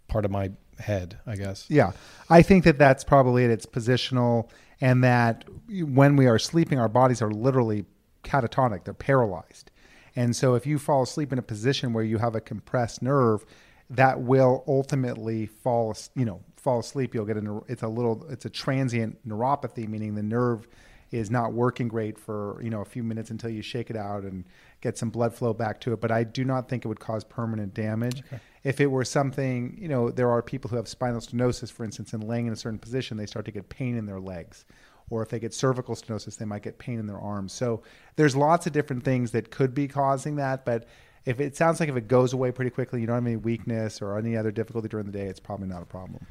[0.09, 1.67] part of my head, I guess.
[1.69, 1.93] Yeah,
[2.31, 3.51] I think that that's probably it.
[3.51, 4.49] It's positional,
[4.81, 7.85] and that when we are sleeping, our bodies are literally
[8.23, 9.71] catatonic; they're paralyzed.
[10.17, 13.45] And so, if you fall asleep in a position where you have a compressed nerve,
[13.91, 17.15] that will ultimately fall, you know, fall asleep.
[17.15, 17.61] You'll get a.
[17.69, 18.27] It's a little.
[18.31, 20.67] It's a transient neuropathy, meaning the nerve
[21.11, 24.25] is not working great for you know a few minutes until you shake it out
[24.25, 24.45] and
[24.81, 26.01] get some blood flow back to it.
[26.01, 28.23] But I do not think it would cause permanent damage.
[28.65, 32.15] If it were something, you know, there are people who have spinal stenosis, for instance,
[32.15, 34.65] and laying in a certain position, they start to get pain in their legs.
[35.11, 37.53] Or if they get cervical stenosis, they might get pain in their arms.
[37.53, 37.83] So
[38.17, 40.65] there's lots of different things that could be causing that.
[40.65, 40.87] But
[41.27, 44.01] if it sounds like if it goes away pretty quickly, you don't have any weakness
[44.01, 46.27] or any other difficulty during the day, it's probably not a problem.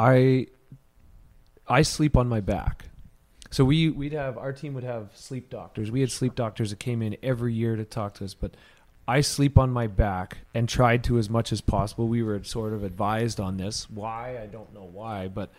[0.00, 0.46] I
[1.68, 2.86] I sleep on my back.
[3.50, 5.90] So we we'd have our team would have sleep doctors.
[5.90, 8.56] We had sleep doctors that came in every year to talk to us, but
[9.06, 12.08] I sleep on my back and tried to as much as possible.
[12.08, 13.90] We were sort of advised on this.
[13.90, 14.38] Why?
[14.40, 15.52] I don't know why, but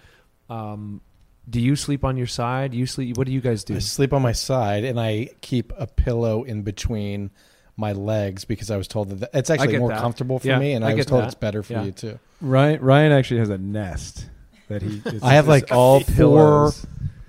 [0.49, 1.01] um,
[1.49, 2.73] do you sleep on your side?
[2.73, 3.75] You sleep what do you guys do?
[3.75, 7.29] I sleep on my side and I keep a pillow in between
[7.77, 9.99] my legs because I was told that it's actually more that.
[10.01, 11.27] comfortable for Yeah, me, and I I, was told that.
[11.27, 11.83] it's better for Yeah.
[11.83, 12.19] you too.
[12.41, 14.25] Ryan Ryan actually has a nest
[14.67, 15.01] that he.
[15.05, 16.71] It's, I have like all four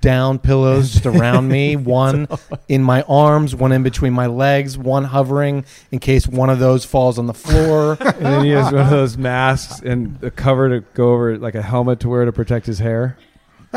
[0.00, 2.26] down pillows just around me, one
[2.68, 6.84] in my arms, one in between my legs, one hovering in case one of those
[6.84, 7.96] falls on the floor.
[8.00, 11.54] and then he has one of those masks and a cover to go over, like
[11.54, 13.16] a helmet to wear to protect his hair.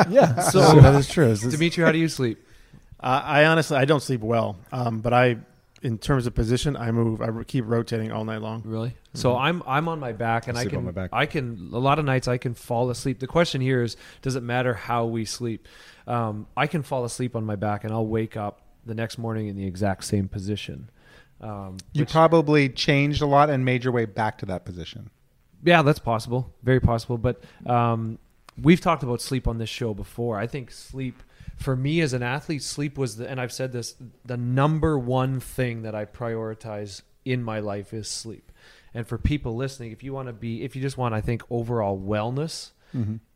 [0.10, 1.30] yeah, so that is true.
[1.30, 2.40] It's just- Dimitri, how do you sleep?
[3.00, 5.38] Uh, I honestly I don't sleep well, um, but I,
[5.86, 7.22] in terms of position, I move.
[7.22, 8.64] I keep rotating all night long.
[8.66, 8.96] Really?
[9.14, 11.12] So I'm I'm on my back and I I can on my back.
[11.14, 13.20] I can a lot of nights I can fall asleep.
[13.20, 15.68] The question here is does it matter how we sleep?
[16.08, 19.48] Um, I can fall asleep on my back and I'll wake up the next morning
[19.48, 20.90] in the exact same position.
[21.42, 25.10] Um, You which- probably changed a lot and made your way back to that position.
[25.64, 27.18] yeah, that's possible, very possible.
[27.18, 28.20] But um,
[28.62, 30.38] we've talked about sleep on this show before.
[30.40, 31.22] I think sleep
[31.56, 33.96] for me as an athlete, sleep was the and I've said this
[34.26, 38.52] the number one thing that I prioritize in my life is sleep.
[38.94, 41.44] And for people listening, if you want to be, if you just want, I think
[41.50, 42.72] overall wellness,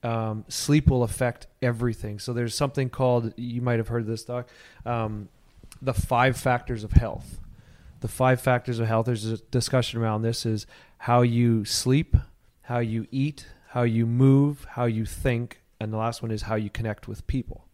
[0.03, 2.17] um, sleep will affect everything.
[2.19, 4.47] So there's something called you might have heard this, Doc,
[4.85, 5.27] um,
[5.81, 7.39] the five factors of health.
[7.99, 9.07] The five factors of health.
[9.07, 10.65] There's a discussion around this: is
[10.99, 12.15] how you sleep,
[12.61, 16.55] how you eat, how you move, how you think, and the last one is how
[16.55, 17.65] you connect with people.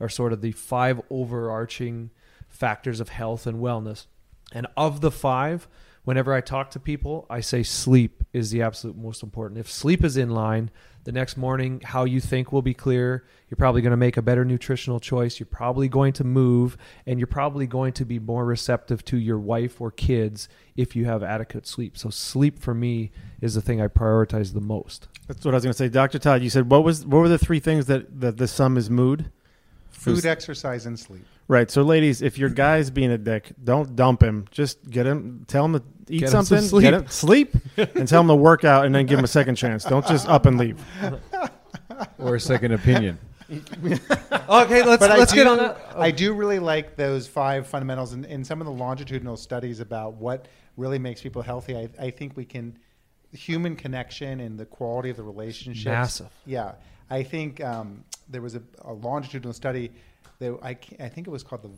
[0.00, 2.10] Are sort of the five overarching
[2.48, 4.06] factors of health and wellness.
[4.52, 5.68] And of the five,
[6.04, 9.60] whenever I talk to people, I say sleep is the absolute most important.
[9.60, 10.70] If sleep is in line,
[11.04, 13.24] the next morning, how you think will be clear.
[13.48, 15.40] You're probably going to make a better nutritional choice.
[15.40, 16.76] You're probably going to move,
[17.06, 21.06] and you're probably going to be more receptive to your wife or kids if you
[21.06, 21.96] have adequate sleep.
[21.96, 25.08] So, sleep for me is the thing I prioritize the most.
[25.28, 26.42] That's what I was going to say, Doctor Todd.
[26.42, 29.30] You said what was what were the three things that that the sum is mood?
[29.98, 31.24] Food, exercise, and sleep.
[31.48, 31.70] Right.
[31.70, 34.46] So, ladies, if your guy's being a dick, don't dump him.
[34.50, 36.82] Just get him, tell him to eat Get him some something, sleep.
[36.82, 39.56] get him sleep, and tell him to work out, and then give him a second
[39.56, 39.84] chance.
[39.84, 40.82] Don't just up and leave.
[42.18, 43.18] or a second opinion.
[44.50, 45.78] Okay, let's But let's I do, get on that.
[45.96, 50.14] I do really like those five fundamentals and, and some of the longitudinal studies about
[50.14, 51.76] what really makes people healthy.
[51.76, 52.78] I, I think we can
[53.32, 55.84] human connection and the quality of the relationships.
[55.84, 56.28] Massive.
[56.46, 56.72] Yeah,
[57.10, 59.90] I think um, there was a, a longitudinal study
[60.38, 61.70] that I, I think it was called the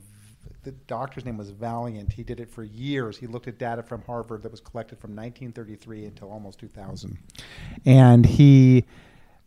[0.62, 2.12] the doctor's name was Vaillant.
[2.12, 3.16] He did it for years.
[3.16, 7.18] He looked at data from Harvard that was collected from 1933 until almost 2000,
[7.84, 8.84] and he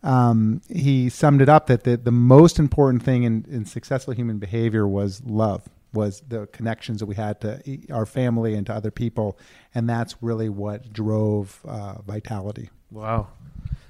[0.04, 4.38] um, he summed it up that the, the most important thing in, in successful human
[4.38, 8.92] behavior was love, was the connections that we had to our family and to other
[8.92, 9.38] people,
[9.74, 12.70] and that's really what drove uh, vitality.
[12.92, 13.28] Wow,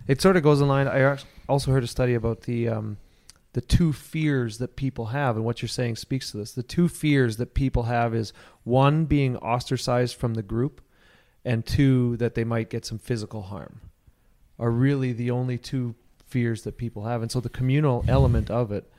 [0.07, 0.87] it sort of goes in line.
[0.87, 1.17] I
[1.49, 2.97] also heard a study about the um,
[3.53, 6.51] the two fears that people have, and what you're saying speaks to this.
[6.53, 8.33] The two fears that people have is
[8.63, 10.81] one being ostracized from the group,
[11.45, 13.81] and two that they might get some physical harm.
[14.59, 18.71] Are really the only two fears that people have, and so the communal element of
[18.71, 18.89] it.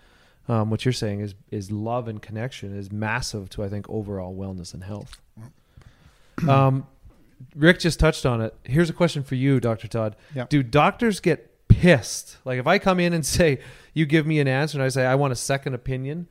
[0.46, 4.36] Um, what you're saying is is love and connection is massive to I think overall
[4.36, 5.20] wellness and health.
[6.48, 6.86] Um,
[7.54, 8.54] Rick just touched on it.
[8.64, 9.88] Here's a question for you, Dr.
[9.88, 10.16] Todd.
[10.34, 10.46] Yeah.
[10.48, 12.38] Do doctors get pissed?
[12.44, 13.60] Like if I come in and say,
[13.92, 16.28] you give me an answer and I say, I want a second opinion,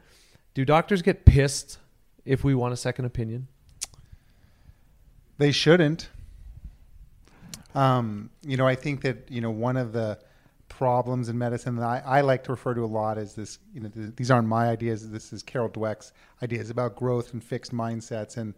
[0.54, 1.80] do doctors get pissed
[2.26, 3.48] if we want a second opinion?
[5.38, 6.10] They shouldn't.
[7.76, 10.20] Um, you know, I think that you know one of the
[10.70, 13.58] problems in medicine that I, I like to refer to a lot is this.
[13.74, 15.10] You know, th- these aren't my ideas.
[15.10, 16.14] This is Carol Dweck's
[16.44, 18.38] ideas about growth and fixed mindsets.
[18.38, 18.54] And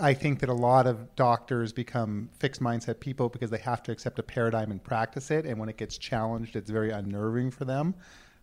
[0.00, 3.92] I think that a lot of doctors become fixed mindset people because they have to
[3.92, 5.46] accept a paradigm and practice it.
[5.46, 7.94] And when it gets challenged, it's very unnerving for them.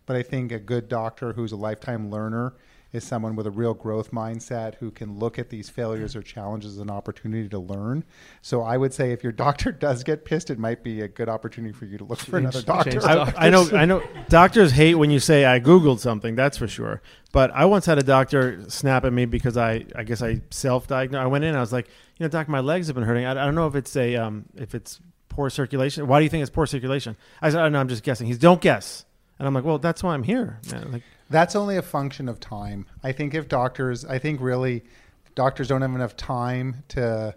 [0.06, 2.54] But I think a good doctor who's a lifetime learner
[2.92, 6.72] is someone with a real growth mindset who can look at these failures or challenges
[6.72, 8.04] as an opportunity to learn.
[8.42, 11.28] So I would say if your doctor does get pissed, it might be a good
[11.28, 13.00] opportunity for you to look for another doctor.
[13.04, 13.46] I.
[13.46, 13.68] I know.
[13.72, 14.02] I know.
[14.28, 16.34] Doctors hate when you say I googled something.
[16.34, 17.02] That's for sure.
[17.32, 21.22] But I once had a doctor snap at me because I, I guess I self-diagnosed.
[21.22, 21.56] I went in.
[21.56, 21.88] I was like,
[22.18, 23.24] you know, doc, my legs have been hurting.
[23.24, 26.06] I, I don't know if it's a, um, if it's poor circulation.
[26.06, 27.16] Why do you think it's poor circulation?
[27.40, 27.80] I said, I don't know.
[27.80, 28.26] I'm just guessing.
[28.26, 29.06] He's don't guess.
[29.38, 30.60] And I'm like, well, that's why I'm here.
[30.70, 30.92] Man.
[30.92, 31.02] Like,
[31.32, 32.86] That's only a function of time.
[33.02, 34.84] I think if doctors, I think really
[35.34, 37.34] doctors don't have enough time to.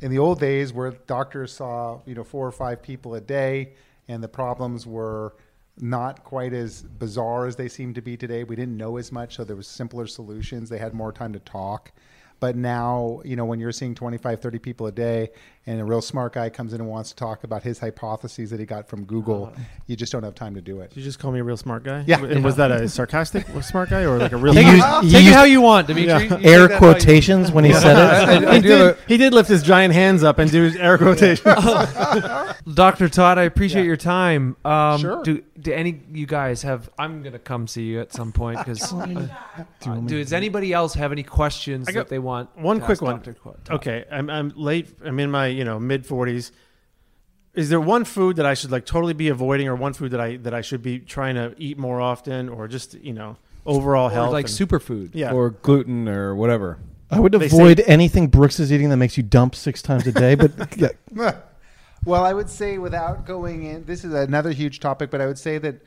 [0.00, 3.74] In the old days, where doctors saw you know four or five people a day,
[4.08, 5.36] and the problems were
[5.78, 8.44] not quite as bizarre as they seem to be today.
[8.44, 10.68] We didn't know as much, so there was simpler solutions.
[10.68, 11.92] They had more time to talk.
[12.40, 15.30] But now, you know, when you're seeing 25, 30 people a day
[15.66, 18.60] and a real smart guy comes in and wants to talk about his hypotheses that
[18.60, 19.52] he got from Google,
[19.86, 20.90] you just don't have time to do it.
[20.90, 22.04] Did you just call me a real smart guy?
[22.06, 22.22] Yeah.
[22.22, 24.52] And was that a sarcastic smart guy or like a real?
[24.52, 26.24] He used, he Take it how you want, Dimitri.
[26.24, 28.44] You take air that how you- quotations when he said it.
[28.46, 31.44] I- I he, did, he did lift his giant hands up and do air quotations.
[32.74, 33.08] Dr.
[33.08, 34.56] Todd, I appreciate your time.
[34.64, 35.22] Um, Sure.
[35.22, 36.90] Do do any you guys have?
[36.98, 38.92] I'm gonna come see you at some point because.
[38.92, 39.28] Uh,
[40.06, 42.54] does anybody else have any questions that they want?
[42.56, 43.16] one quick one.
[43.16, 43.34] Dr.
[43.34, 43.58] Todd?
[43.70, 44.88] Okay, I'm I'm late.
[45.04, 46.52] I'm in my you know mid forties.
[47.54, 50.20] Is there one food that I should like totally be avoiding, or one food that
[50.20, 54.08] I that I should be trying to eat more often, or just you know overall
[54.08, 54.32] Or health?
[54.32, 55.10] like and- superfood.
[55.14, 55.32] Yeah.
[55.32, 56.78] or gluten or whatever.
[57.10, 60.12] I would They avoid anything Brooks is eating that makes you dump six times a
[60.12, 60.34] day.
[60.34, 60.88] But yeah,
[62.04, 65.38] Well, I would say without going in, this is another huge topic, but I would
[65.38, 65.80] say that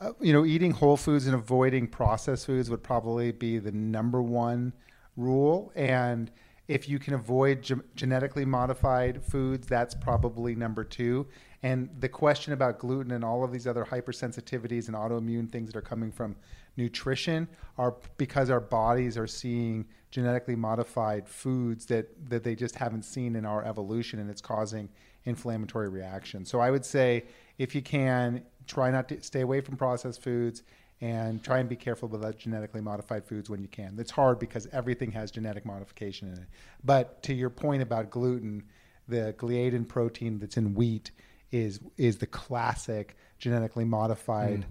[0.00, 4.22] uh, you know eating whole foods and avoiding processed foods would probably be the number
[4.22, 4.72] one
[5.18, 5.70] rule.
[5.76, 6.30] And
[6.70, 11.26] if you can avoid ge- genetically modified foods, that's probably number two.
[11.64, 15.76] And the question about gluten and all of these other hypersensitivities and autoimmune things that
[15.76, 16.36] are coming from
[16.76, 23.02] nutrition are because our bodies are seeing genetically modified foods that, that they just haven't
[23.02, 24.88] seen in our evolution and it's causing
[25.24, 26.48] inflammatory reactions.
[26.48, 27.24] So I would say
[27.58, 30.62] if you can try not to stay away from processed foods
[31.00, 33.96] and try and be careful about genetically modified foods when you can.
[33.98, 36.48] It's hard because everything has genetic modification in it.
[36.84, 38.64] But to your point about gluten,
[39.08, 41.10] the gliadin protein that's in wheat
[41.50, 44.64] is is the classic genetically modified mm.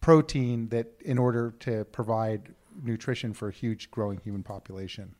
[0.00, 5.14] protein that in order to provide nutrition for a huge growing human population.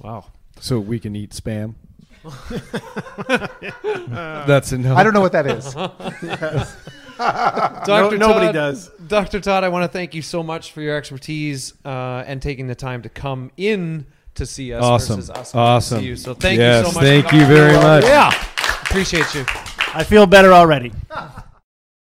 [0.00, 0.26] Wow.
[0.60, 1.74] So we can eat spam.
[4.46, 4.94] That's a no.
[4.94, 6.86] I don't know what that is.
[7.86, 8.18] Dr.
[8.18, 8.88] nobody Todd, does.
[9.06, 9.40] Dr.
[9.40, 12.74] Todd, I want to thank you so much for your expertise uh, and taking the
[12.74, 15.16] time to come in to see us Awesome.
[15.16, 16.00] versus us Awesome.
[16.00, 16.16] see you.
[16.16, 17.04] So thank Yes, you so much.
[17.04, 17.46] thank you coming.
[17.56, 18.04] very much.
[18.04, 18.30] Yeah.
[18.82, 19.44] Appreciate you.
[19.94, 20.92] I feel better already.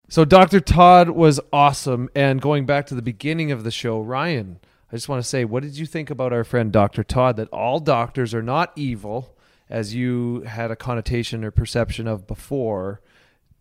[0.08, 0.60] So Dr.
[0.60, 2.08] Todd was awesome.
[2.14, 4.58] And going back to the beginning of the show, Ryan,
[4.92, 7.02] I just want to say, what did you think about our friend Dr.
[7.02, 7.36] Todd?
[7.36, 9.36] That all doctors are not evil,
[9.68, 13.00] as you had a connotation or perception of before.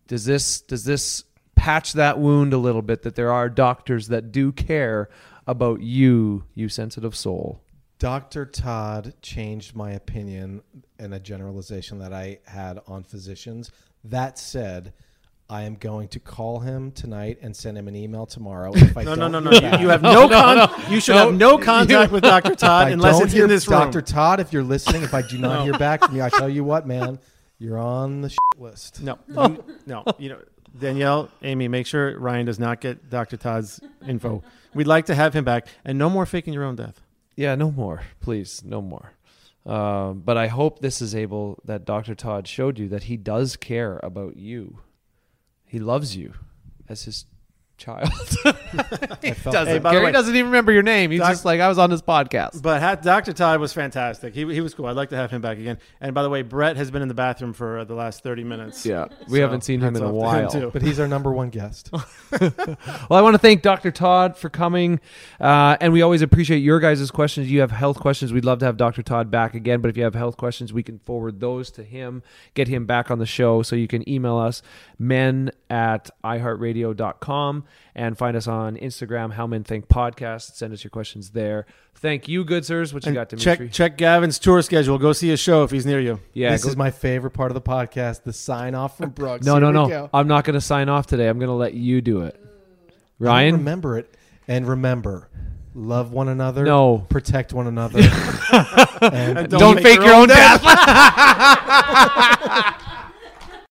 [0.06, 1.24] Does this does this
[1.64, 3.02] patch that wound a little bit?
[3.02, 5.08] That there are doctors that do care
[5.46, 7.60] about you, you sensitive soul.
[7.98, 8.44] Dr.
[8.44, 10.62] Todd changed my opinion
[10.98, 13.70] and a generalization that I had on physicians.
[14.04, 14.92] That said,
[15.48, 18.72] I am going to call him tonight and send him an email tomorrow.
[18.74, 19.50] If I No, no, don't no, no.
[19.60, 21.26] hear You, you have oh, no, con- You should No.
[21.26, 22.54] have no contact with Dr.
[22.54, 23.80] Todd I unless don't it's hear in this room.
[23.80, 24.02] Dr.
[24.02, 26.64] Todd, if you're listening, if I do not hear back from you, I tell you
[26.64, 27.18] what, man,
[27.58, 29.02] you're on the shit list.
[29.02, 30.04] No, you, no.
[30.18, 30.38] You know,
[30.76, 33.36] Danielle, Amy, make sure Ryan does not get Dr.
[33.36, 34.42] Todd's info.
[34.74, 37.00] We'd like to have him back, and no more faking your own death.
[37.36, 39.12] Yeah, no more, please, no more.
[39.66, 42.14] Um, but I hope this is able that Dr.
[42.14, 44.80] Todd showed you that he does care about you.
[45.64, 46.34] He loves you
[46.88, 47.24] as his
[47.76, 48.08] child.
[49.22, 50.04] he doesn't Hey, by the care.
[50.04, 51.10] way- doesn't even remember your name.
[51.10, 52.62] He's Doc- just like I was on this podcast.
[52.62, 53.32] But ha- Dr.
[53.32, 54.34] Todd was fantastic.
[54.34, 54.86] He, he was cool.
[54.86, 55.78] I'd like to have him back again.
[56.00, 58.44] And by the way, Brett has been in the bathroom for uh, the last 30
[58.44, 58.84] minutes.
[58.86, 60.50] Yeah, we So, haven't seen him hats in a off to him, while.
[60.50, 60.70] too.
[60.72, 61.90] But he's our number one guest.
[63.10, 63.90] Well, I want to thank Dr.
[63.90, 65.00] Todd for coming.
[65.40, 67.50] Uh, and we always appreciate your guys' questions.
[67.50, 68.32] You have health questions.
[68.32, 69.02] We'd love to have Dr.
[69.02, 69.80] Todd back again.
[69.80, 72.22] But if you have health questions, we can forward those to him,
[72.54, 73.62] get him back on the show.
[73.62, 74.62] So you can email us,
[74.98, 77.63] men at iheartradio.com,
[77.94, 80.54] and find us on Instagram, How Men Think Podcast.
[80.56, 81.66] Send us your questions there.
[81.96, 82.92] Thank you, good sirs.
[82.92, 83.66] What you And got, Dimitri?
[83.68, 84.98] check check Gavin's tour schedule.
[84.98, 86.20] Go see a show if he's near you.
[86.32, 89.46] yeah, this go- is my favorite part of the podcast, the sign off from Brooks.
[89.46, 89.88] no, Here no, no.
[89.88, 90.10] go.
[90.12, 91.28] I'm not going to sign off today.
[91.28, 92.38] I'm going to let you do it.
[92.40, 93.54] I don't Ryan?
[93.56, 94.14] remember it.
[94.48, 95.28] And remember,
[95.74, 96.64] love one another.
[96.64, 96.98] No.
[97.08, 98.00] Protect one another.
[99.00, 100.62] and Don't, make fake your your own own death.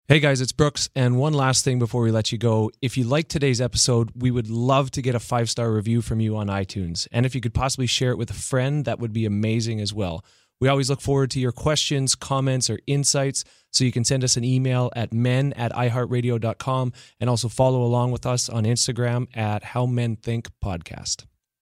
[0.09, 0.87] hey guys, it's Brooks.
[0.95, 2.71] And one last thing before we let you go.
[2.81, 6.21] If you like today's episode, we would love to get a five star review from
[6.21, 7.09] you on iTunes.
[7.11, 9.93] And if you could possibly share it with a friend, that would be amazing as
[9.93, 10.23] well.
[10.61, 13.43] We always look forward to your questions, comments, or insights.
[13.71, 18.11] So you can send us an email at men at iheartradio.com and also follow along
[18.11, 21.25] with us on Instagram at How Men Think Podcast.